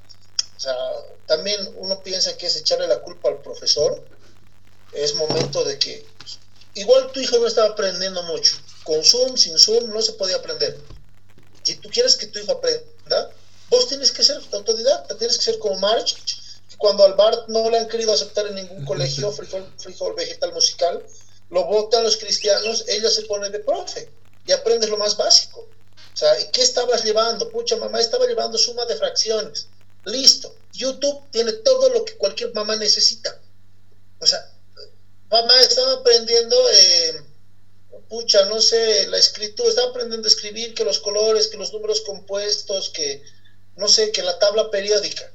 [0.57, 0.75] o sea,
[1.25, 4.05] también uno piensa que es echarle la culpa al profesor.
[4.91, 6.05] Es momento de que,
[6.73, 10.79] igual tu hijo no estaba aprendiendo mucho, con Zoom, sin Zoom, no se podía aprender.
[11.63, 13.31] Si tú quieres que tu hijo aprenda,
[13.69, 16.15] vos tienes que ser autodidacta, tienes que ser como March,
[16.77, 21.03] cuando al Bart no le han querido aceptar en ningún colegio, frijol, frijol vegetal musical,
[21.49, 24.09] lo votan los cristianos, ella se pone de profe
[24.45, 25.67] y aprendes lo más básico.
[26.13, 27.49] O sea, ¿qué estabas llevando?
[27.49, 29.67] Pucha, mamá estaba llevando suma de fracciones.
[30.05, 30.55] Listo.
[30.71, 33.41] YouTube tiene todo lo que cualquier mamá necesita.
[34.19, 34.49] O sea,
[35.29, 37.21] mamá estaba aprendiendo, eh,
[38.49, 42.89] no sé, la escritura, estaba aprendiendo a escribir, que los colores, que los números compuestos,
[42.89, 43.23] que,
[43.75, 45.31] no sé, que la tabla periódica.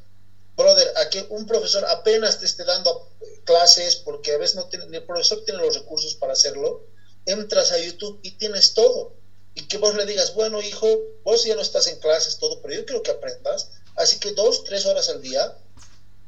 [0.56, 3.08] Brother, a que un profesor apenas te esté dando
[3.44, 6.86] clases, porque a veces no tiene, el profesor tiene los recursos para hacerlo,
[7.26, 9.14] entras a YouTube y tienes todo.
[9.54, 10.86] Y que vos le digas, bueno, hijo,
[11.24, 13.70] vos ya no estás en clases, todo, pero yo quiero que aprendas.
[13.96, 15.56] Así que dos, tres horas al día,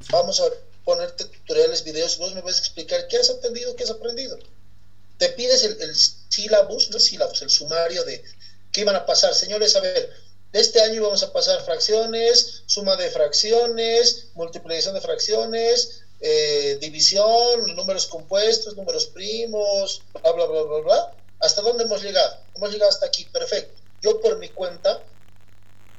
[0.09, 0.49] vamos a
[0.83, 4.37] ponerte tutoriales, videos, vos me vas a explicar qué has aprendido, qué has aprendido.
[5.23, 8.21] Te pides el, el sílabus, no sílabus, el sumario de
[8.73, 9.33] qué iban a pasar.
[9.33, 10.13] Señores, a ver,
[10.51, 18.07] este año vamos a pasar fracciones, suma de fracciones, multiplicación de fracciones, eh, división, números
[18.07, 21.17] compuestos, números primos, bla, bla, bla, bla, bla.
[21.39, 22.35] ¿Hasta dónde hemos llegado?
[22.55, 23.81] Hemos llegado hasta aquí, perfecto.
[24.01, 25.05] Yo por mi cuenta,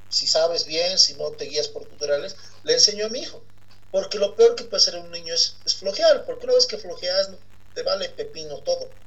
[0.06, 3.42] si sabes bien, si no te guías por tutoriales, le enseño a mi hijo.
[3.90, 7.30] Porque lo peor que puede hacer un niño es, flojear, porque una vez que flojeas
[7.72, 9.03] te vale pepino todo.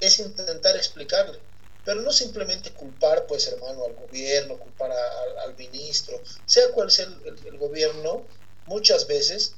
[0.00, 1.40] Es intentar explicarle.
[1.84, 7.58] Pero no simplemente culpar, pues hermano, al gobierno, culpar al ministro, sea cual sea el
[7.58, 8.28] gobierno,
[8.66, 9.56] muchas veces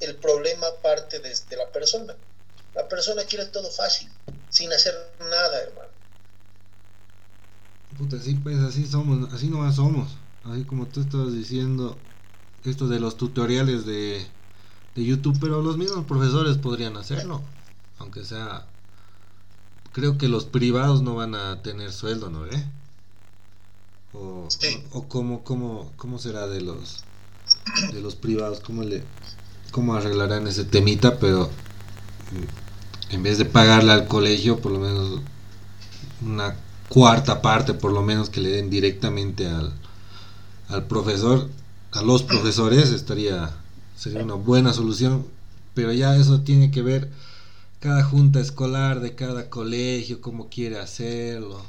[0.00, 2.16] el problema parte desde la persona.
[2.74, 4.10] La persona quiere todo fácil,
[4.48, 5.92] sin hacer nada, hermano.
[7.96, 10.18] Puta, sí, pues así somos, así nomás somos.
[10.42, 12.02] Así como tú estabas diciendo,
[12.64, 14.26] esto de los tutoriales de,
[14.94, 17.44] de YouTube, pero los mismos profesores podrían hacerlo.
[17.98, 18.73] Aunque sea.
[19.94, 22.44] Creo que los privados no van a tener sueldo, ¿no?
[22.46, 22.64] ¿Eh?
[24.12, 24.48] O,
[24.92, 27.04] o, cómo, cómo, cómo será de los
[27.92, 29.04] de los privados, cómo le
[29.70, 31.48] cómo arreglarán ese temita, pero
[33.10, 35.20] en vez de pagarle al colegio, por lo menos
[36.20, 36.56] una
[36.88, 39.72] cuarta parte, por lo menos que le den directamente al,
[40.68, 41.48] al profesor,
[41.92, 43.52] a los profesores, estaría
[43.96, 45.24] sería una buena solución,
[45.72, 47.10] pero ya eso tiene que ver
[47.84, 51.62] cada junta escolar de cada colegio, cómo quiere hacerlo.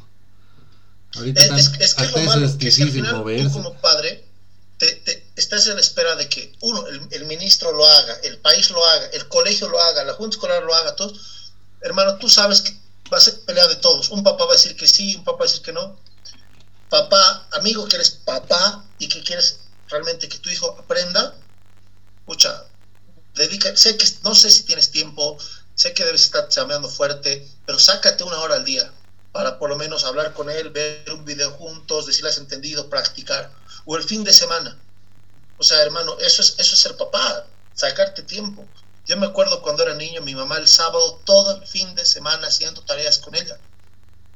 [1.13, 3.51] Ahorita es, que eso es difícil moverse.
[3.51, 4.24] como padre
[4.78, 9.07] te, estás en espera de que uno, el, ministro lo haga, el país lo haga,
[9.07, 11.51] el colegio lo haga, la junta escolar lo haga, todos.
[11.82, 12.72] Hermano, tú sabes que
[13.11, 14.09] va a ser pelea de todos.
[14.09, 15.99] Un papá va a decir que sí, un papá va a decir que no.
[16.89, 19.59] Papá, amigo que eres papá y que quieres
[19.89, 21.36] realmente que tu hijo aprenda,
[22.20, 22.68] escucha,
[23.36, 25.38] dedica, sé que no sé si tienes tiempo,
[25.76, 28.91] sé que debes estar chameando fuerte, pero sácate una hora al día
[29.32, 33.51] para por lo menos hablar con él, ver un video juntos, decirle has entendido, practicar
[33.84, 34.78] o el fin de semana.
[35.57, 38.65] O sea, hermano, eso es, eso es ser papá, sacarte tiempo.
[39.05, 42.47] Yo me acuerdo cuando era niño, mi mamá el sábado, todo el fin de semana
[42.47, 43.57] haciendo tareas con ella.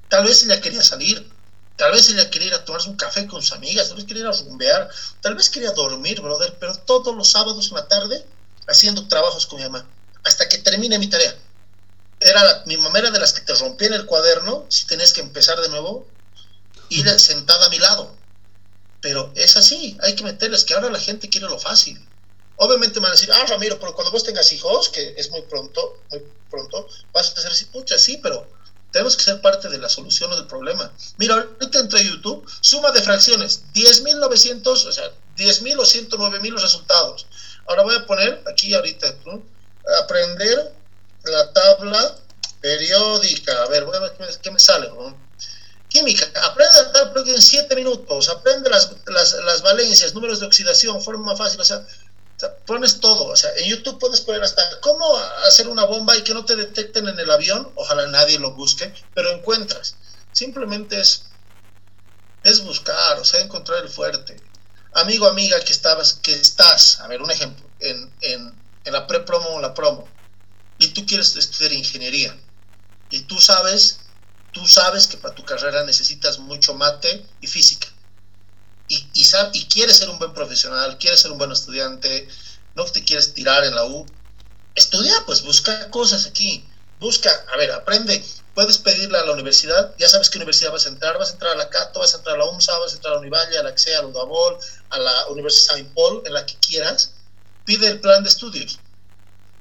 [0.09, 1.31] Tal vez ella quería salir,
[1.77, 4.23] tal vez ella quería ir a tomarse un café con sus amigas, tal vez quería
[4.23, 4.89] ir a rumbear,
[5.21, 8.25] tal vez quería dormir, brother, pero todos los sábados en la tarde
[8.67, 9.85] haciendo trabajos con mi mamá,
[10.23, 11.35] hasta que termine mi tarea.
[12.19, 15.59] Era mi mamá era de las que te rompían el cuaderno si tenés que empezar
[15.61, 16.07] de nuevo,
[16.89, 18.19] ir sentada a mi lado
[19.01, 21.99] pero es así, hay que meterles, que ahora la gente quiere lo fácil.
[22.57, 25.41] Obviamente me van a decir, ah, Ramiro, pero cuando vos tengas hijos, que es muy
[25.43, 28.45] pronto, muy pronto, vas a hacer así, pucha, sí, pero
[28.91, 30.91] tenemos que ser parte de la solución o del problema.
[31.17, 37.27] Mira, ahorita entre YouTube, suma de fracciones, 10.900, o sea, 10.000 o 109.000 los resultados.
[37.67, 39.15] Ahora voy a poner aquí ahorita,
[40.01, 40.73] aprender
[41.23, 42.15] la tabla
[42.61, 43.63] periódica.
[43.63, 44.89] A ver, voy a ver qué me, sale.
[45.87, 51.35] Química, aprende a dar en 7 minutos, aprende las, las, valencias, números de oxidación, forma
[51.35, 51.83] fácil, o sea,
[52.65, 55.17] pones todo, o sea, en YouTube puedes poner hasta cómo
[55.47, 58.93] hacer una bomba y que no te detecten en el avión, ojalá nadie lo busque,
[59.13, 59.95] pero encuentras.
[60.31, 61.23] Simplemente es,
[62.43, 64.37] es buscar, o sea, encontrar el fuerte.
[64.93, 69.49] Amigo, amiga, que estabas, que estás, a ver, un ejemplo, en, en, en la pre-promo
[69.49, 70.07] o la promo,
[70.77, 72.37] y tú quieres estudiar ingeniería,
[73.09, 73.99] y tú sabes
[74.51, 77.87] tú sabes que para tu carrera necesitas mucho mate y física.
[78.87, 82.27] Y, y, quieres ser un buen profesional, quieres ser un buen estudiante,
[82.75, 84.05] no te quieres tirar en la U.
[84.73, 86.65] Estudia, pues busca cosas aquí.
[86.99, 88.23] Busca, a ver, aprende.
[88.55, 91.53] Puedes pedirle a la universidad, ya sabes qué universidad vas a entrar, vas a entrar
[91.53, 93.57] a la Cato, vas a entrar a la UMSA, vas a entrar a la Univalle,
[93.57, 94.57] a la XEA, a la UDABOL,
[94.89, 97.13] a la Universidad Saint Paul, en la que quieras.
[97.69, 98.79] Pide el plan de estudios.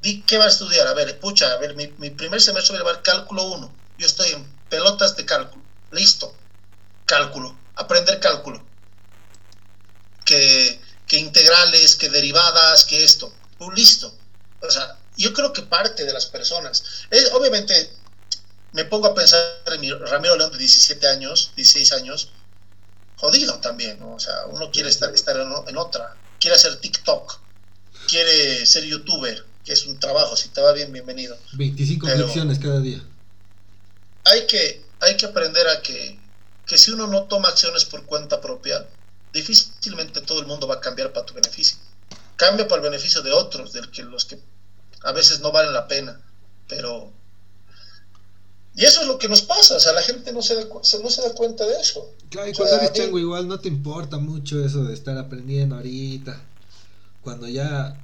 [0.01, 0.87] Di qué va a estudiar.
[0.87, 3.75] A ver, pucha, a ver, mi, mi primer semestre va a llevar cálculo 1.
[3.99, 5.63] Yo estoy en pelotas de cálculo.
[5.91, 6.35] Listo.
[7.05, 7.55] Cálculo.
[7.75, 8.65] Aprender cálculo.
[10.25, 10.81] Que,
[11.11, 13.31] integrales, que derivadas, que esto.
[13.59, 14.11] Pues listo.
[14.63, 17.93] O sea, yo creo que parte de las personas, es, obviamente
[18.73, 22.31] me pongo a pensar en mi Ramiro León de 17 años, 16 años,
[23.19, 24.15] jodido también, ¿no?
[24.15, 27.48] O sea, uno quiere estar, estar en, otra, quiere hacer TikTok,
[28.09, 31.37] quiere ser youtuber, que es un trabajo, si te va bien, bienvenido.
[31.53, 33.01] 25 funciones cada día.
[34.25, 36.19] Hay que, hay que aprender a que,
[36.67, 38.87] que si uno no toma acciones por cuenta propia,
[39.33, 41.79] difícilmente todo el mundo va a cambiar para tu beneficio.
[42.37, 44.39] Cambia para el beneficio de otros, de que los que
[45.03, 46.21] a veces no valen la pena,
[46.67, 47.13] pero
[48.75, 51.11] y eso es lo que nos pasa, o sea, la gente no se da, no
[51.11, 52.15] se da cuenta de eso.
[52.31, 56.41] Claro, y cuando eres chango igual no te importa mucho eso de estar aprendiendo ahorita.
[57.29, 57.95] Cuando ya,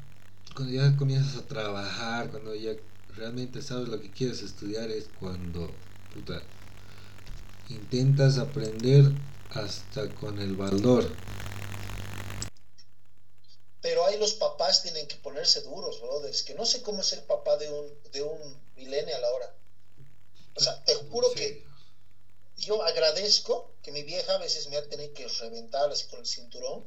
[0.55, 2.73] cuando ya comienzas a trabajar, cuando ya
[3.17, 5.75] realmente sabes lo que quieres estudiar es cuando,
[6.13, 6.43] puta,
[7.71, 9.11] intentas aprender
[9.49, 11.11] hasta con el valor.
[13.81, 17.23] Pero ahí los papás tienen que ponerse duros, brothers, que no sé cómo es el
[17.23, 19.55] papá de un, de un millennial ahora
[20.55, 21.65] o sea, te juro que
[22.59, 26.27] yo agradezco que mi vieja a veces me ha tenido que reventar así con el
[26.27, 26.85] cinturón,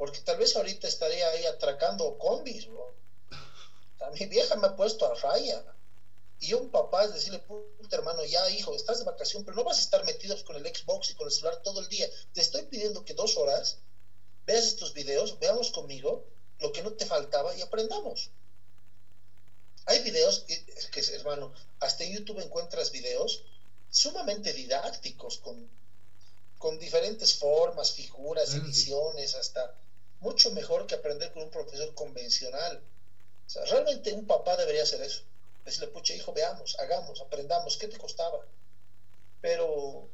[0.00, 2.94] porque tal vez ahorita estaría ahí atracando combis, bro.
[3.98, 5.62] Sea, mi vieja me ha puesto a raya.
[6.38, 9.76] Y un papá, es decirle, puta hermano, ya hijo, estás de vacación, pero no vas
[9.76, 12.08] a estar metidos con el Xbox y con el celular todo el día.
[12.32, 13.76] Te estoy pidiendo que dos horas
[14.46, 16.24] veas estos videos, veamos conmigo
[16.60, 18.30] lo que no te faltaba y aprendamos.
[19.84, 23.42] Hay videos, que hermano, hasta en YouTube encuentras videos
[23.90, 25.68] sumamente didácticos, con,
[26.56, 29.74] con diferentes formas, figuras, ediciones, hasta
[30.20, 32.82] mucho mejor que aprender con un profesor convencional.
[33.46, 35.22] O sea, realmente un papá debería hacer eso.
[35.64, 38.46] Decirle, pucha, hijo, veamos, hagamos, aprendamos, ¿qué te costaba?
[39.40, 40.08] Pero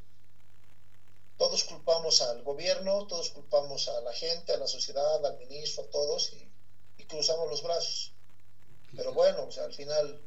[1.36, 5.90] todos culpamos al gobierno, todos culpamos a la gente, a la sociedad, al ministro, a
[5.90, 6.50] todos, y,
[7.04, 8.12] cruzamos los brazos.
[8.96, 10.20] Pero bueno, al final,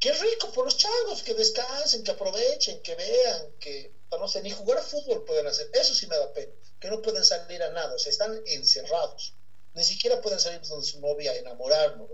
[0.00, 4.50] qué rico por los changos, que descansen, que aprovechen, que vean, que, no sé, ni
[4.50, 5.70] jugar a fútbol pueden hacer.
[5.72, 9.34] Eso sí me da pena, que no pueden salir a nada, o sea, están encerrados.
[9.74, 12.08] Ni siquiera pueden salir donde su novia a enamorar, ¿no?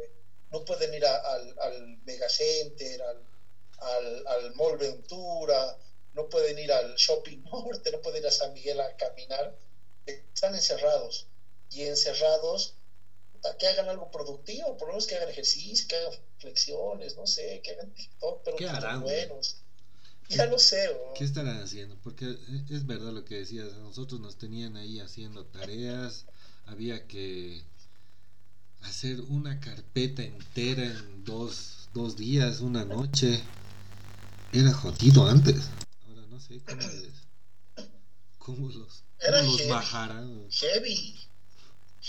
[0.50, 3.24] No pueden ir al, al Megacenter, al,
[3.78, 5.76] al, al Mall Ventura,
[6.12, 9.54] no pueden ir al Shopping Norte, no pueden ir a San Miguel a caminar.
[10.04, 11.26] Están encerrados.
[11.70, 12.74] Y encerrados
[13.58, 17.60] que hagan algo productivo, por lo menos que hagan ejercicio, que hagan flexiones, no sé,
[17.62, 19.56] que hagan TikTok, pero ¿Qué harán, buenos.
[20.28, 20.90] Ya no sé.
[21.16, 21.96] ¿Qué estarán haciendo?
[22.02, 22.36] Porque
[22.70, 26.26] es verdad lo que decías, nosotros nos tenían ahí haciendo tareas,
[26.66, 27.62] había que
[28.82, 33.42] hacer una carpeta entera en dos, dos días, una noche.
[34.52, 35.68] Era jodido antes.
[36.08, 36.82] Ahora no sé cómo,
[38.38, 40.50] cómo los, cómo los bajarán.
[40.50, 41.26] Heavy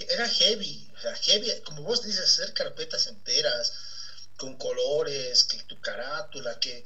[0.05, 0.87] era heavy,
[1.23, 3.73] heavy, como vos dices, hacer carpetas enteras,
[4.37, 6.83] con colores, que tu carátula, que,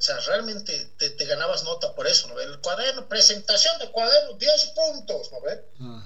[0.00, 2.40] o sea, realmente te, ganabas nota por eso, ¿no?
[2.40, 5.58] El cuaderno, presentación de cuaderno, 10 puntos, ¿no ves?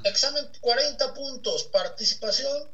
[0.02, 2.68] Examen, 40 puntos, participación,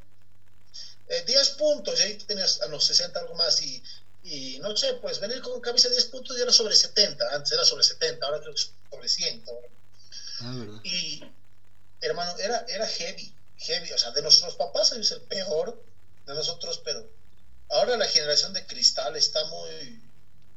[1.27, 3.83] 10 eh, puntos, y ahí tenías a los 60 algo más, y,
[4.25, 7.53] y no sé, pues venir con camisa de 10 puntos y era sobre 70, antes
[7.53, 9.45] era sobre 70, ahora creo que es sobre 100.
[10.41, 11.23] Ah, y,
[12.01, 15.83] hermano, era, era heavy heavy, o sea, de nuestros papás es el peor
[16.27, 17.07] de nosotros, pero
[17.68, 20.01] ahora la generación de cristal está muy,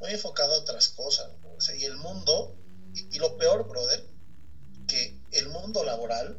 [0.03, 1.31] muy enfocada a otras cosas,
[1.77, 2.53] y el mundo,
[2.93, 4.05] y, lo peor, brother,
[4.85, 6.37] que el mundo laboral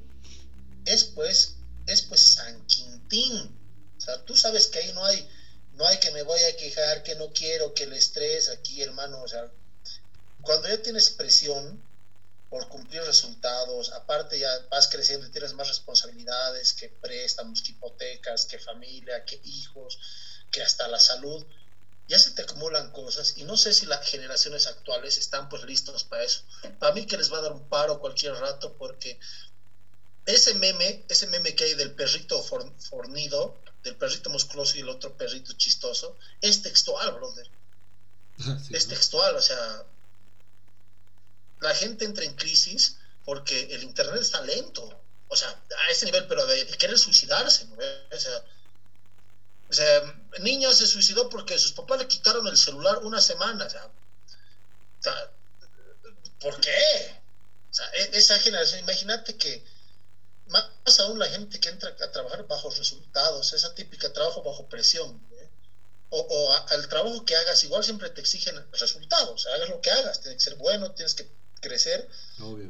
[0.84, 1.56] es pues,
[1.86, 3.58] es pues San Quintín,
[3.96, 5.26] o sea, tú sabes que ahí no hay,
[5.72, 9.22] no hay que me voy a quejar, que no quiero, que el estrés aquí, hermano,
[9.22, 9.50] o sea,
[10.42, 11.82] cuando ya tienes presión,
[12.50, 18.44] por cumplir resultados, aparte ya vas creciendo y tienes más responsabilidades que préstamos, que hipotecas,
[18.44, 19.98] que familia, que hijos,
[20.52, 21.44] que hasta la salud,
[22.06, 26.04] ya se te acumulan cosas y no sé si las generaciones actuales están pues listos
[26.04, 26.42] para eso.
[26.78, 29.18] Para mí que les va a dar un paro cualquier rato porque
[30.26, 35.16] ese meme, ese meme que hay del perrito fornido, del perrito musculoso y el otro
[35.16, 37.48] perrito chistoso, es textual, brother.
[38.70, 39.84] es textual, o sea,
[41.60, 45.00] la gente entra en crisis porque el Internet está lento.
[45.28, 47.66] O sea, a ese nivel, pero de, querer suicidarse.
[47.66, 47.74] ¿no?
[47.74, 48.44] O sea,
[50.40, 53.66] niña se suicidó porque sus papás le quitaron el celular una semana.
[53.66, 53.90] O sea,
[56.40, 57.22] ¿por qué?
[57.70, 59.64] O sea, e, esa generación, imagínate que
[60.46, 65.20] más aún la gente que entra a trabajar bajo resultados, esa típica trabajo bajo presión,
[65.32, 65.48] ¿eh?
[66.10, 69.80] o, o al trabajo que hagas, igual siempre te exigen resultados, o sea, hagas lo
[69.80, 71.28] que hagas, tiene que ser bueno, tienes que
[71.64, 72.08] crecer.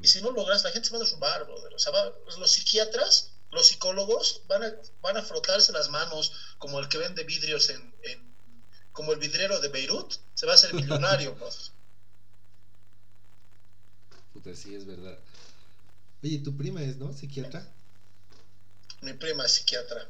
[0.01, 1.75] Y si no logras, la gente se va a derrumbar, brother.
[1.75, 1.93] O sea,
[2.39, 7.25] los psiquiatras, los psicólogos van a, van a frotarse las manos como el que vende
[7.25, 7.95] vidrios en,
[8.93, 11.73] como el vidriero de Beirut, se va a hacer millonario, pues.
[14.33, 15.19] Puta, sí, es verdad.
[16.23, 17.13] Oye, tu prima es, ¿no?
[17.13, 17.67] Psiquiatra.
[19.01, 20.09] Mi prima es psiquiatra.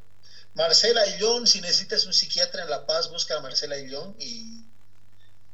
[0.54, 4.64] Marcela Illón, si necesitas un psiquiatra en La Paz, busca a Marcela Illón y,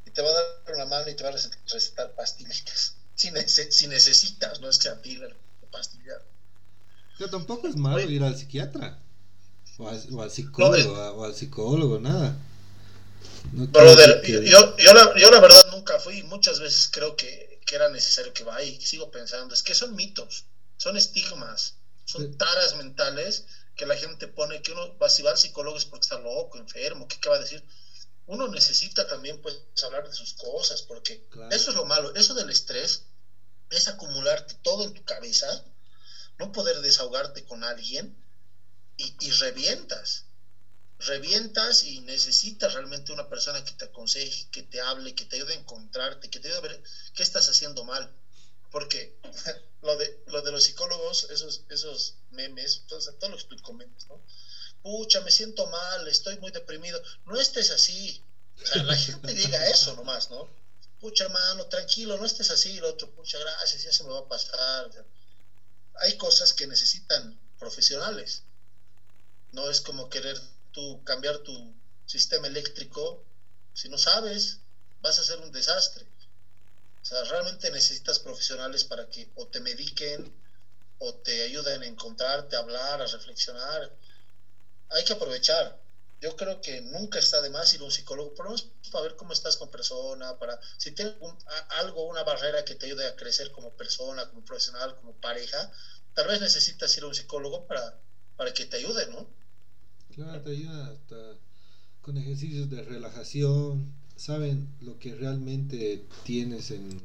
[0.05, 2.97] y te va a dar una mano y te va a recetar pastillitas.
[3.15, 3.31] Si,
[3.71, 5.19] si necesitas, no es que a ti
[5.71, 6.23] pastillar.
[7.29, 8.99] Tampoco es malo ir al psiquiatra.
[9.79, 12.37] O al, psicólogo, o al psicólogo, nada.
[13.53, 17.89] Brother, yo, yo, la, yo, la, verdad nunca fui, muchas veces creo que, que, era
[17.89, 20.45] necesario que vaya y sigo pensando, es que son mitos,
[20.77, 25.39] son estigmas, son taras mentales que la gente pone que uno va, si va al
[25.39, 27.65] psicólogo es porque está loco, enfermo, ¿qué, qué va a decir?
[28.27, 32.51] Uno necesita también pues hablar de sus cosas, porque eso es lo malo, eso del
[32.51, 33.05] estrés
[33.71, 35.65] es acumularte todo en tu cabeza,
[36.41, 38.17] no poder desahogarte con alguien
[38.97, 40.25] y, revientas
[40.99, 45.55] revientas y necesitas realmente una persona que te aconseje, que te hable, que te ayude
[45.55, 46.83] a encontrarte, que te ayude a ver
[47.15, 48.13] qué estás haciendo mal.
[48.71, 49.17] Porque
[49.83, 54.23] lo de, lo de los psicólogos, esos, esos memes, todo, lo explico memes, ¿no?
[54.83, 57.03] Pucha, me siento mal, estoy muy deprimido.
[57.25, 58.23] No estés así.
[58.63, 60.51] O sea, la gente diga eso nomás, ¿no?
[61.01, 62.77] Pucha, hermano, tranquilo, no estés así.
[62.77, 64.91] El otro, pucha, gracias, ya se me va a pasar.
[66.01, 68.43] Hay cosas que necesitan profesionales.
[69.53, 70.41] No es como querer
[70.73, 71.75] tú cambiar tu
[72.07, 73.23] sistema eléctrico,
[73.75, 74.59] si no sabes,
[75.01, 76.07] vas a ser un desastre.
[77.03, 80.33] O sea, realmente necesitas profesionales para que o te mediquen
[80.99, 83.91] o te ayuden a encontrarte, a hablar, a reflexionar.
[84.91, 85.79] Hay que aprovechar.
[86.21, 88.57] Yo creo que nunca está de más ir a un psicólogo, por lo
[88.91, 91.15] para ver cómo estás con persona, para si tienes
[91.69, 95.71] algo, una barrera que te ayude a crecer como persona, como profesional, como pareja,
[96.15, 97.99] tal vez necesitas ir a un psicólogo para,
[98.37, 99.27] para que te ayude, ¿no?
[100.15, 101.17] Claro, te ayuda hasta
[102.03, 107.01] con ejercicios de relajación, saben lo que realmente tienes en,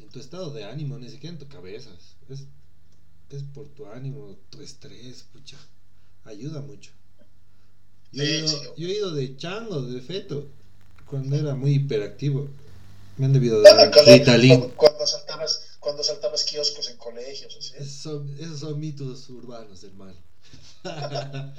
[0.00, 1.90] en tu estado de ánimo, ni siquiera en tu cabeza.
[2.28, 2.44] Es,
[3.30, 5.56] es por tu ánimo, tu estrés, pucha.
[6.24, 6.90] Ayuda mucho.
[8.12, 10.48] Yo, he ido, yo he ido de chango, de feto,
[11.04, 12.48] cuando era muy hiperactivo.
[13.16, 17.54] Me han debido dar cuando, cuando, saltabas, cuando saltabas kioscos en colegios.
[17.76, 20.16] Esos son, esos son mitos urbanos, hermano.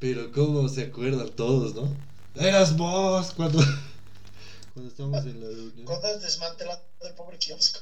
[0.00, 1.96] Pero cómo se acuerdan todos, ¿no?
[2.34, 3.58] Eras vos cuando,
[4.74, 5.86] cuando estábamos en la reunión.
[5.86, 7.80] Cuando desmantelando el pobre kiosco.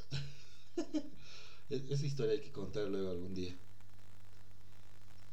[1.70, 3.56] Esa historia hay que contar luego algún día.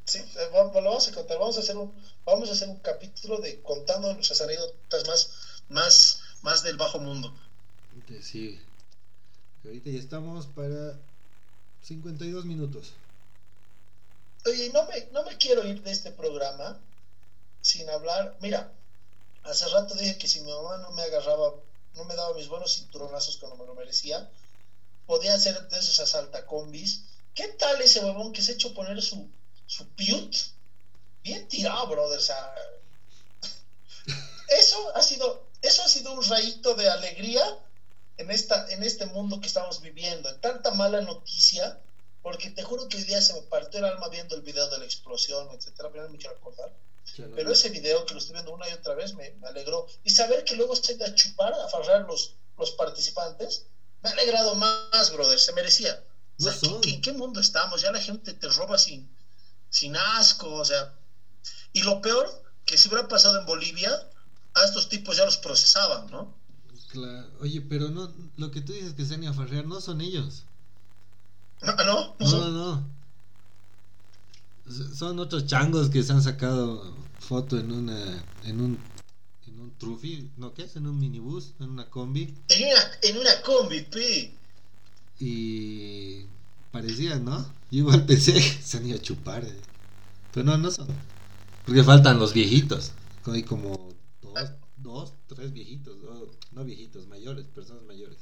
[0.05, 1.37] Sí, eh, vamos, lo vamos a contar.
[1.37, 1.93] Vamos a hacer un,
[2.25, 5.31] vamos a hacer un capítulo de contando nuestras anécdotas más,
[5.67, 7.33] más, más del bajo mundo.
[8.21, 8.59] Sí.
[9.65, 10.99] Ahorita ya estamos para
[11.83, 12.93] 52 minutos.
[14.45, 16.77] Oye, no me, no me quiero ir de este programa
[17.61, 18.37] sin hablar.
[18.41, 18.73] Mira,
[19.43, 21.53] hace rato dije que si mi mamá no me agarraba,
[21.95, 24.29] no me daba mis buenos cinturonazos cuando me lo merecía,
[25.05, 27.03] podía ser de esos asaltacombis.
[27.33, 29.29] ¿Qué tal ese huevón que se ha hecho poner su,
[29.65, 30.35] su piut?
[31.23, 32.19] Bien tirado, brother.
[32.19, 32.53] O sea,
[34.49, 37.41] eso ha sido, eso ha sido un rayito de alegría
[38.17, 40.29] en, esta, en este mundo que estamos viviendo.
[40.29, 41.79] En tanta mala noticia
[42.23, 44.79] porque te juro que hoy día se me partió el alma viendo el video de
[44.79, 46.73] la explosión, etcétera, pero no me quiero acordar.
[47.35, 49.85] pero ese video que lo estoy viendo una y otra vez me, alegró.
[50.05, 53.65] Y saber que luego se a chupar, a farrar los, los participantes,
[54.01, 56.01] me ha alegrado más, brother, se merecía.
[56.83, 57.81] ¿En qué mundo estamos?
[57.81, 59.13] Ya la gente te roba sin,
[59.69, 60.93] sin asco, o sea.
[61.73, 63.91] Y lo peor, que si hubiera pasado en Bolivia,
[64.53, 66.37] a estos tipos ya los procesaban, ¿no?
[66.93, 67.27] Claro.
[67.41, 70.43] Oye, pero no, lo que tú dices que se han a farrear no son ellos.
[71.63, 72.87] Ah, no, no, no,
[74.93, 78.77] Son otros changos que se han sacado foto en una en un
[79.47, 80.75] en un trufi, ¿no qué es?
[80.75, 82.31] En un minibús, en una combi.
[82.49, 84.31] En una en una combi, pi.
[85.19, 86.25] Y
[86.71, 87.39] parecía, ¿no?
[87.71, 89.43] Yo igual pensé que se han ido a chupar.
[89.43, 89.61] Eh.
[90.31, 90.87] Pero no, no son.
[91.65, 92.91] Porque faltan los viejitos.
[93.25, 93.92] Hay como
[94.83, 95.97] dos, tres viejitos,
[96.51, 98.19] no viejitos, mayores, personas mayores.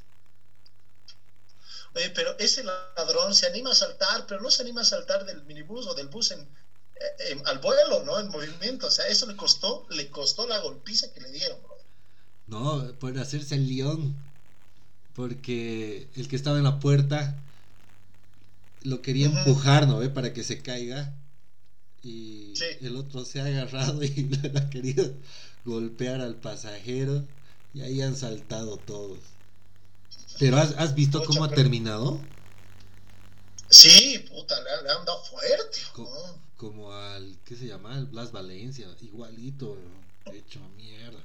[1.94, 5.44] Oye, pero ese ladrón se anima a saltar, pero no se anima a saltar del
[5.44, 8.18] minibús o del bus en, eh, al vuelo, ¿no?
[8.18, 8.86] En movimiento.
[8.86, 11.76] O sea, eso le costó, le costó la golpiza que le dieron, bro.
[12.46, 14.16] No, por hacerse el león.
[15.14, 17.36] Porque el que estaba en la puerta
[18.82, 20.00] lo quería empujar, ¿no?
[20.14, 21.14] Para que se caiga.
[22.02, 24.08] Y el otro se ha agarrado y
[24.42, 25.12] le ha querido
[25.64, 27.24] golpear al pasajero.
[27.74, 29.18] Y ahí han saltado todos.
[30.38, 32.20] ¿Pero has, visto cómo ha terminado?
[33.70, 35.78] Sí, puta, le, han dado fuerte.
[36.56, 37.96] Como, al, ¿qué se llama?
[37.96, 39.78] El Blas Valencia, igualito,
[40.32, 41.18] hecho mierda.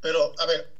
[0.00, 0.74] Pero, a ver,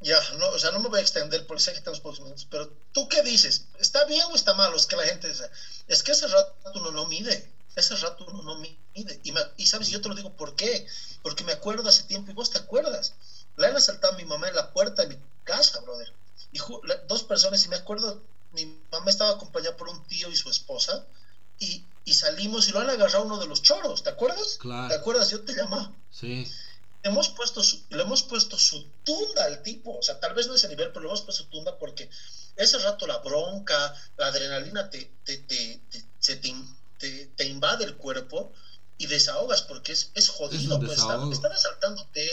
[0.00, 2.46] ya, no, o sea, no me voy a extender por sé que estamos pocos minutos,
[2.50, 3.66] pero ¿tú qué dices?
[3.78, 4.74] ¿Está bien o está mal?
[4.74, 5.48] Es que la gente dice,
[5.86, 9.20] es que ese rato uno no mide, ese rato uno no mide.
[9.22, 10.86] Y, y sabes, yo te lo digo, ¿por qué?
[11.22, 13.14] Porque me acuerdo hace tiempo y vos te acuerdas.
[13.56, 16.12] Le han asaltado a mi mamá en la puerta de mi casa, brother.
[16.52, 16.58] Y
[17.08, 18.22] dos personas, y me acuerdo,
[18.52, 21.04] mi mamá estaba acompañada por un tío y su esposa,
[21.58, 24.58] y, y salimos y lo han agarrado uno de los choros, ¿te acuerdas?
[24.58, 24.88] Claro.
[24.88, 25.30] ¿Te acuerdas?
[25.30, 25.92] Yo te llamaba.
[26.10, 26.50] Sí.
[27.02, 30.46] Le hemos puesto su, le hemos puesto su tunda al tipo, o sea, tal vez
[30.46, 32.10] no ese nivel, pero le hemos puesto su tunda porque
[32.56, 36.36] ese rato la bronca, la adrenalina te, te, te, te, te
[37.38, 38.52] invade el cuerpo
[38.96, 42.28] y desahogas porque es, es jodido, pues están, están asaltándote,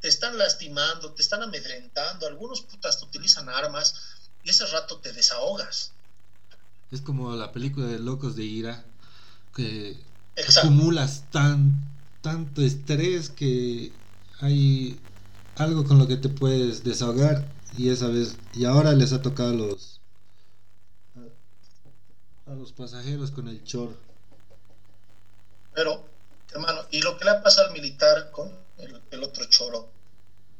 [0.00, 3.94] te están lastimando, te están amedrentando, algunos putas te utilizan armas
[4.42, 5.92] y ese rato te desahogas.
[6.90, 8.84] Es como la película de Locos de Ira,
[9.54, 9.96] que
[10.56, 11.72] acumulas tan,
[12.22, 13.92] tanto estrés que
[14.40, 14.98] hay
[15.56, 17.46] algo con lo que te puedes desahogar
[17.76, 20.00] y esa vez, y ahora les ha tocado a los,
[22.46, 23.96] a, los pasajeros con el chor.
[25.78, 26.04] Pero,
[26.50, 29.88] hermano, y lo que le ha pasado al militar con el, otro choro,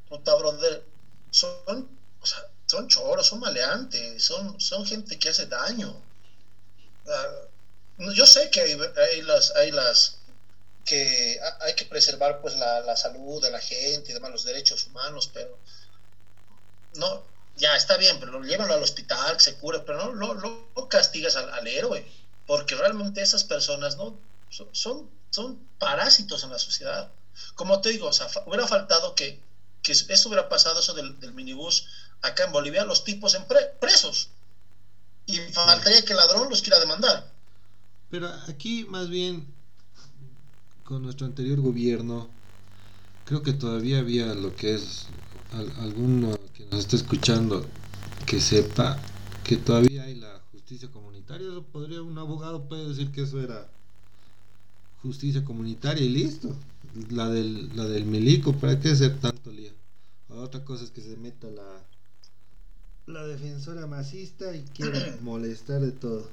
[0.09, 0.85] puta brother,
[1.33, 1.89] son,
[2.23, 2.27] o
[2.67, 6.01] son choros, son maleantes, son, son gente que hace daño.
[8.15, 10.19] Yo sé que hay, las, hay las
[10.85, 14.87] que hay que preservar pues la, la, salud de la gente y demás, los derechos
[14.87, 15.59] humanos, pero
[16.95, 17.25] no,
[17.57, 20.35] ya está bien, pero llévalo al hospital, que se cure, pero no, no,
[20.77, 22.07] no castigas al, héroe,
[22.47, 24.17] porque realmente esas personas no
[24.51, 27.13] son, son parásitos en la sociedad.
[27.55, 28.11] Como te digo,
[28.47, 29.41] hubiera faltado que,
[29.83, 31.87] que eso hubiera pasado, eso del, minibús,
[32.23, 33.45] acá en Bolivia los tipos en
[33.81, 34.31] presos.
[35.27, 37.33] Y faltaría que el ladrón los quiera demandar.
[38.11, 39.47] Pero aquí más bien
[40.85, 42.31] con nuestro anterior gobierno
[43.27, 45.07] creo que todavía había lo que es
[45.79, 47.67] alguno que nos esté escuchando
[48.27, 48.99] que sepa
[49.45, 51.49] que todavía hay la justicia comunitaria.
[51.49, 53.71] Eso podría un abogado puede decir que eso era
[55.03, 56.55] justicia comunitaria y listo.
[57.11, 59.73] La del, la del milico, ¿para qué hacer tanto lío?
[60.29, 61.85] Otra cosa es que se meta la
[63.09, 66.29] la defensora masista y quiere molestar de todo.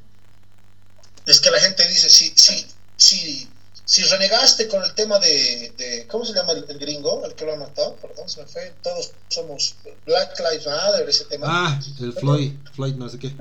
[1.25, 2.65] Es que la gente dice, si, si,
[2.97, 3.47] si,
[3.83, 7.25] si renegaste con el tema de, de ¿cómo se llama el, gringo?
[7.25, 11.25] El que lo ha matado, perdón, se me fue, todos somos Black Lives Matter, ese
[11.25, 11.47] tema.
[11.49, 13.33] Ah, el Floyd, Floyd no sé qué.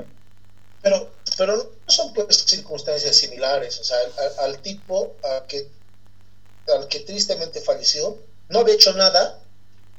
[0.84, 0.98] Pero,
[1.38, 1.64] pero no
[1.98, 5.58] son pues circunstancias similares, o sea, al, al tipo a que,
[6.68, 8.18] al que tristemente falleció,
[8.48, 9.22] no había hecho nada,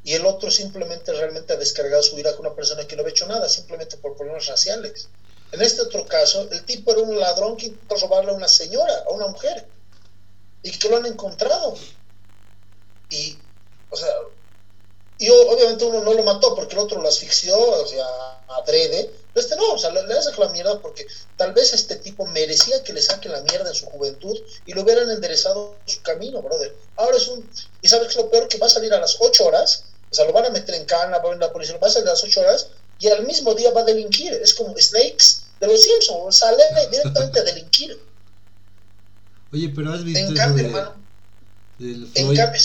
[0.03, 3.09] y el otro simplemente realmente ha descargado su ira con una persona que no ha
[3.09, 5.09] hecho nada, simplemente por problemas raciales.
[5.51, 8.95] En este otro caso, el tipo era un ladrón que intentó robarle a una señora,
[9.07, 9.69] a una mujer,
[10.63, 11.75] y que lo han encontrado.
[13.09, 13.39] Y,
[13.89, 14.13] o sea,
[15.17, 18.05] y obviamente uno no lo mató porque el otro lo asfixió, o sea,
[18.47, 19.24] adrede.
[19.35, 21.05] Este no, o sea, le, le hace la mierda porque
[21.37, 24.83] tal vez este tipo merecía que le saquen la mierda en su juventud y lo
[24.83, 26.73] hubieran enderezado su camino, brother.
[26.95, 27.47] Ahora es un.
[27.81, 30.15] Y sabes que es lo peor que va a salir a las 8 horas o
[30.15, 31.91] sea, lo van a meter en cana, va a venir la policía, lo va a
[31.91, 32.69] salir a las 8 horas
[32.99, 34.31] y al mismo día va a delinquir.
[34.31, 37.99] Es como Snakes de los Simpsons, sale directamente a delinquir.
[39.51, 40.95] Oye, pero has visto en cambio, hermano,
[41.79, 42.61] en cambio,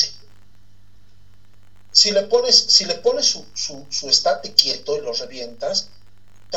[1.92, 5.88] si, le pones, si le pones su, su, su estate quieto y lo revientas,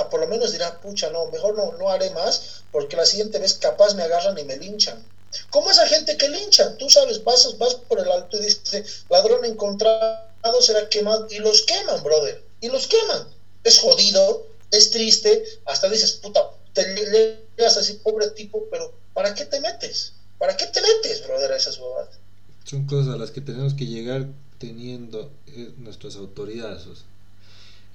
[0.10, 3.54] por lo menos dirá, pucha, no, mejor no, no haré más, porque la siguiente vez
[3.56, 5.04] capaz me agarran y me linchan.
[5.50, 6.78] ¿Cómo esa gente que linchan?
[6.78, 11.64] Tú sabes, vas, vas por el alto y dices, ladrón encontrado será quemado y los
[11.64, 13.28] queman, brother, y los queman.
[13.64, 19.46] Es jodido, es triste, hasta dices, puta, te llegas así, pobre tipo, pero ¿para qué
[19.46, 20.14] te metes?
[20.38, 22.18] ¿Para qué te metes, brother, a esas bobadas?
[22.66, 24.28] Son cosas a las que tenemos que llegar
[24.58, 26.84] teniendo eh, nuestras autoridades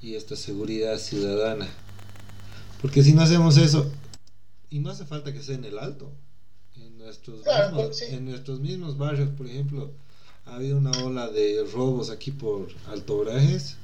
[0.00, 1.68] y esta seguridad ciudadana.
[2.80, 3.90] Porque si no hacemos eso,
[4.70, 6.12] y no hace falta que sea en el alto,
[6.76, 9.90] en nuestros, mismos, en nuestros mismos barrios, por ejemplo,
[10.46, 13.76] ha habido una ola de robos aquí por Alto Brajes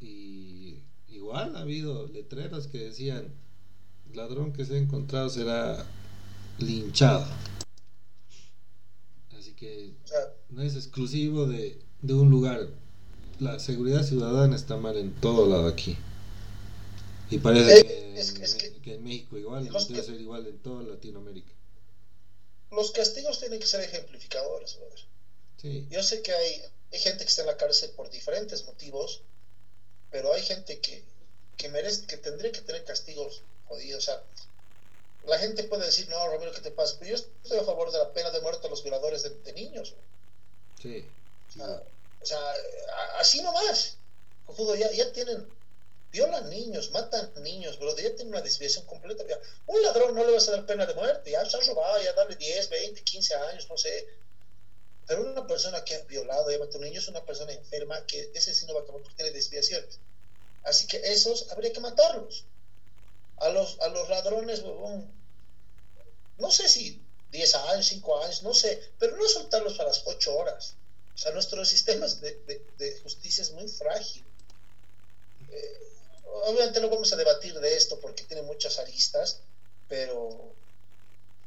[0.00, 3.28] y igual ha habido letreros que decían
[4.12, 5.86] ladrón que se ha encontrado será
[6.58, 7.26] linchado
[9.38, 9.94] así que
[10.50, 12.68] no es exclusivo de, de un lugar.
[13.40, 15.96] La seguridad ciudadana está mal en todo lado aquí
[17.34, 21.52] y parece eh, que, en México igual debe ser igual en toda Latinoamérica
[22.70, 24.78] los castigos tienen que ser ejemplificadores
[25.62, 26.62] yo sé que hay,
[26.92, 29.22] hay gente que está en la cárcel por diferentes motivos,
[30.10, 31.04] pero hay gente que,
[31.56, 33.98] que merece, que tendría que tener castigos jodido.
[33.98, 34.20] O sea,
[35.26, 36.96] la gente puede decir, no, Ramiro, ¿qué te pasa?
[36.98, 39.94] Pero yo estoy a favor de la pena de muerte a los violadores de, niños.
[40.80, 41.06] Sí.
[41.60, 42.40] O sea,
[43.18, 43.98] así nomás.
[44.78, 45.46] Ya, ya tienen,
[46.12, 49.24] violan niños, matan niños, bro, ya tienen una desviación completa.
[49.66, 52.12] un ladrón no le vas a dar pena de muerte, ya se ha robado, ya
[52.12, 54.06] darle 10, 20, 15 años, no sé.
[55.06, 58.06] Pero una persona que ha violado y matado a un niño es una persona enferma
[58.06, 59.98] que ese sí no va a acabar porque tiene desviaciones.
[60.64, 62.44] Así que esos habría que matarlos.
[63.38, 67.02] A los, a los ladrones, no sé si
[67.32, 70.74] 10 años, 5 años, no sé, pero no soltarlos a las 8 horas.
[71.14, 74.24] O sea, nuestro sistema de, de, justicia es muy frágil.
[75.50, 75.92] Eh,
[76.32, 79.38] obviamente no vamos a debatir de esto porque tiene muchas aristas,
[79.88, 80.52] pero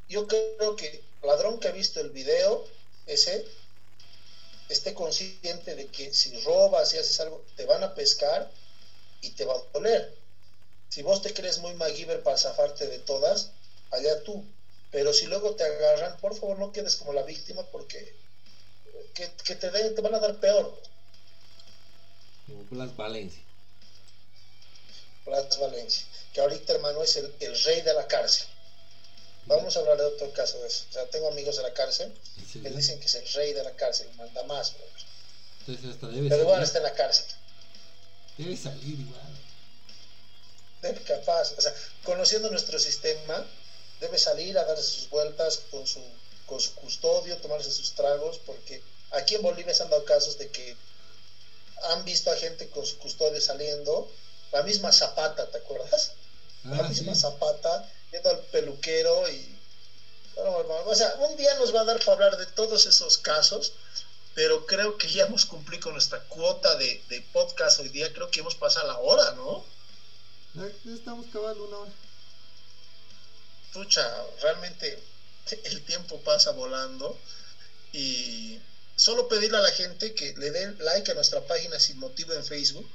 [0.08, 2.66] yo creo que el ladrón que ha visto el video,
[3.06, 3.46] ese,
[4.70, 8.52] esté consciente de que si robas y haces algo, te van a pescar
[9.22, 10.16] y te va a doler.
[10.90, 13.52] Si vos te crees muy MacGyver para zafarte de todas,
[13.92, 14.46] allá tú.
[14.92, 18.16] Pero si luego te agarran, por favor no quedes como la víctima porque
[19.14, 20.80] que, te, te van a dar peor.
[22.46, 23.45] Como Blas Valencia.
[25.26, 28.48] Blas Valencia, que ahorita hermano es el, el, rey de la cárcel.
[29.48, 30.86] Vamos a hablar de otro caso de eso.
[30.90, 32.14] O sea, tengo amigos de la cárcel
[32.52, 34.74] que dicen que es el rey de la cárcel, manda más.
[35.62, 37.26] Entonces hasta debe Pero igual está en la cárcel.
[38.38, 39.22] Debe salir igual.
[40.82, 41.74] Debe capaz, o sea,
[42.04, 43.46] conociendo nuestro sistema,
[44.00, 46.02] debe salir a darse sus vueltas con su,
[46.46, 50.50] con su custodio, tomarse sus tragos, porque aquí en Bolivia se han dado casos de
[50.50, 50.76] que
[51.84, 54.12] han visto a gente con su custodio saliendo,
[54.56, 56.14] la misma Zapata, ¿te acuerdas?
[56.64, 59.54] la ah, misma Zapata, yendo al peluquero y...
[60.38, 63.74] o sea, un día nos va a dar para hablar de todos esos casos,
[64.34, 68.32] pero creo que ya hemos cumplido con nuestra cuota de, de podcast hoy día, creo
[68.32, 69.66] que hemos pasado la hora, ¿no?
[70.86, 71.92] estamos acabando una hora.
[73.74, 74.10] Pucha,
[74.42, 74.98] realmente
[75.66, 77.20] el tiempo pasa volando
[77.92, 78.58] y
[78.96, 82.46] solo pedirle a la gente que le den like a nuestra página sin motivo en
[82.46, 82.90] Facebook,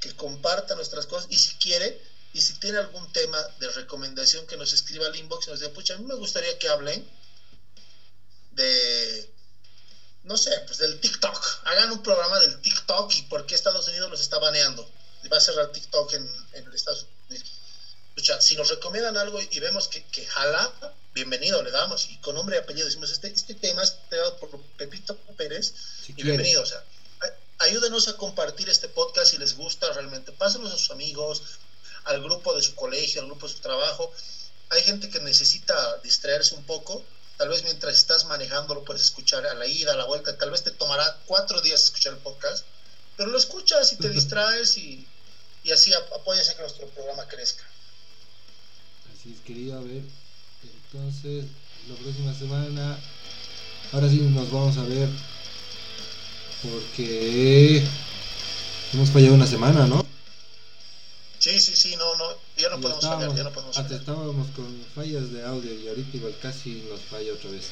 [0.00, 2.00] que comparta nuestras cosas y si quiere
[2.32, 5.72] y si tiene algún tema de recomendación que nos escriba al inbox y nos diga,
[5.72, 7.04] pucha, a mí me gustaría que hablen
[8.52, 9.30] de,
[10.24, 11.60] no sé, pues del TikTok.
[11.64, 14.88] Hagan un programa del TikTok y por qué Estados Unidos los está baneando.
[15.30, 17.48] Va a cerrar TikTok en, en Estados Unidos.
[18.14, 20.72] Pucha, si nos recomiendan algo y vemos que, que jala,
[21.14, 22.08] bienvenido, le damos.
[22.10, 25.74] Y con nombre y apellido decimos, este, este tema es creado por Pepito Pérez
[26.08, 26.62] y bienvenido.
[26.62, 26.84] O sea,
[27.60, 30.32] ayúdenos a compartir este podcast si les gusta realmente.
[30.32, 31.42] Pásenlos a sus amigos,
[32.04, 34.12] al grupo de su colegio, al grupo de su trabajo.
[34.70, 37.04] Hay gente que necesita distraerse un poco.
[37.36, 40.36] Tal vez mientras estás manejando lo puedes escuchar a la ida, a la vuelta.
[40.36, 42.64] Tal vez te tomará cuatro días escuchar el podcast.
[43.16, 45.06] Pero lo escuchas y te distraes y,
[45.62, 47.64] y así apoyas a que nuestro programa crezca.
[49.14, 49.78] Así es, querido.
[49.78, 50.02] A ver,
[50.62, 51.44] entonces,
[51.88, 52.98] la próxima semana,
[53.92, 55.08] ahora sí nos vamos a ver.
[56.62, 57.84] Porque
[58.92, 60.06] hemos fallado una semana, ¿no?
[61.38, 63.92] Sí, sí, sí, no, no, ya no podemos fallar, ya no podemos fallar.
[63.92, 67.68] estábamos con fallas de audio y ahorita igual casi nos falla otra vez.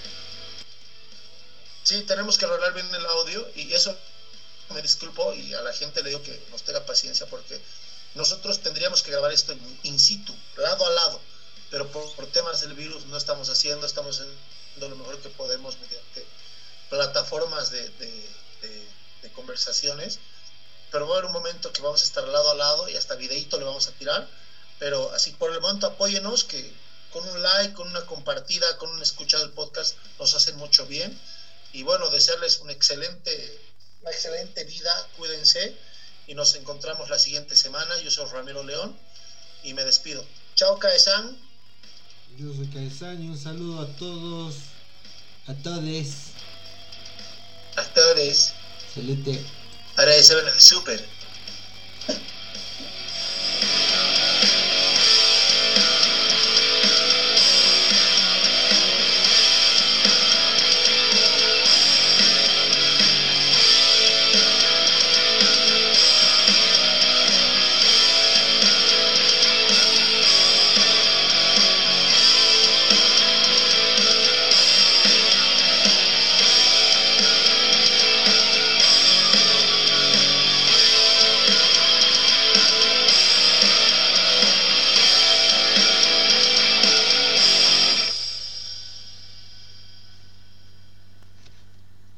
[1.84, 3.94] Sí, tenemos que arreglar bien el audio y eso
[4.74, 7.60] me disculpo y a la gente le digo que nos tenga paciencia porque
[8.14, 11.20] nosotros tendríamos que grabar esto in situ, lado a lado
[11.70, 16.24] pero por, temas del virus no estamos haciendo, estamos haciendo lo mejor que podemos mediante
[16.88, 17.90] plataformas de,
[19.30, 20.18] conversaciones,
[20.90, 23.14] pero va a haber un momento que vamos a estar lado a lado y hasta
[23.14, 24.28] videito le vamos a tirar,
[24.78, 26.72] pero así por el momento apóyenos que
[27.12, 31.18] con un like, con una compartida, con un escuchado el podcast nos hacen mucho bien
[31.72, 33.60] y bueno, desearles un excelente,
[34.02, 35.76] una excelente vida, cuídense
[36.26, 37.98] y nos encontramos la siguiente semana.
[37.98, 38.96] Yo soy Ramiro León
[39.62, 40.24] y me despido.
[40.54, 41.36] Chao, Caesán.
[42.36, 44.56] Yo soy Caizán y un saludo a todos,
[45.46, 46.12] a todes.
[47.76, 47.84] A
[48.88, 49.40] Excelente.
[49.96, 51.04] Ahora es el super.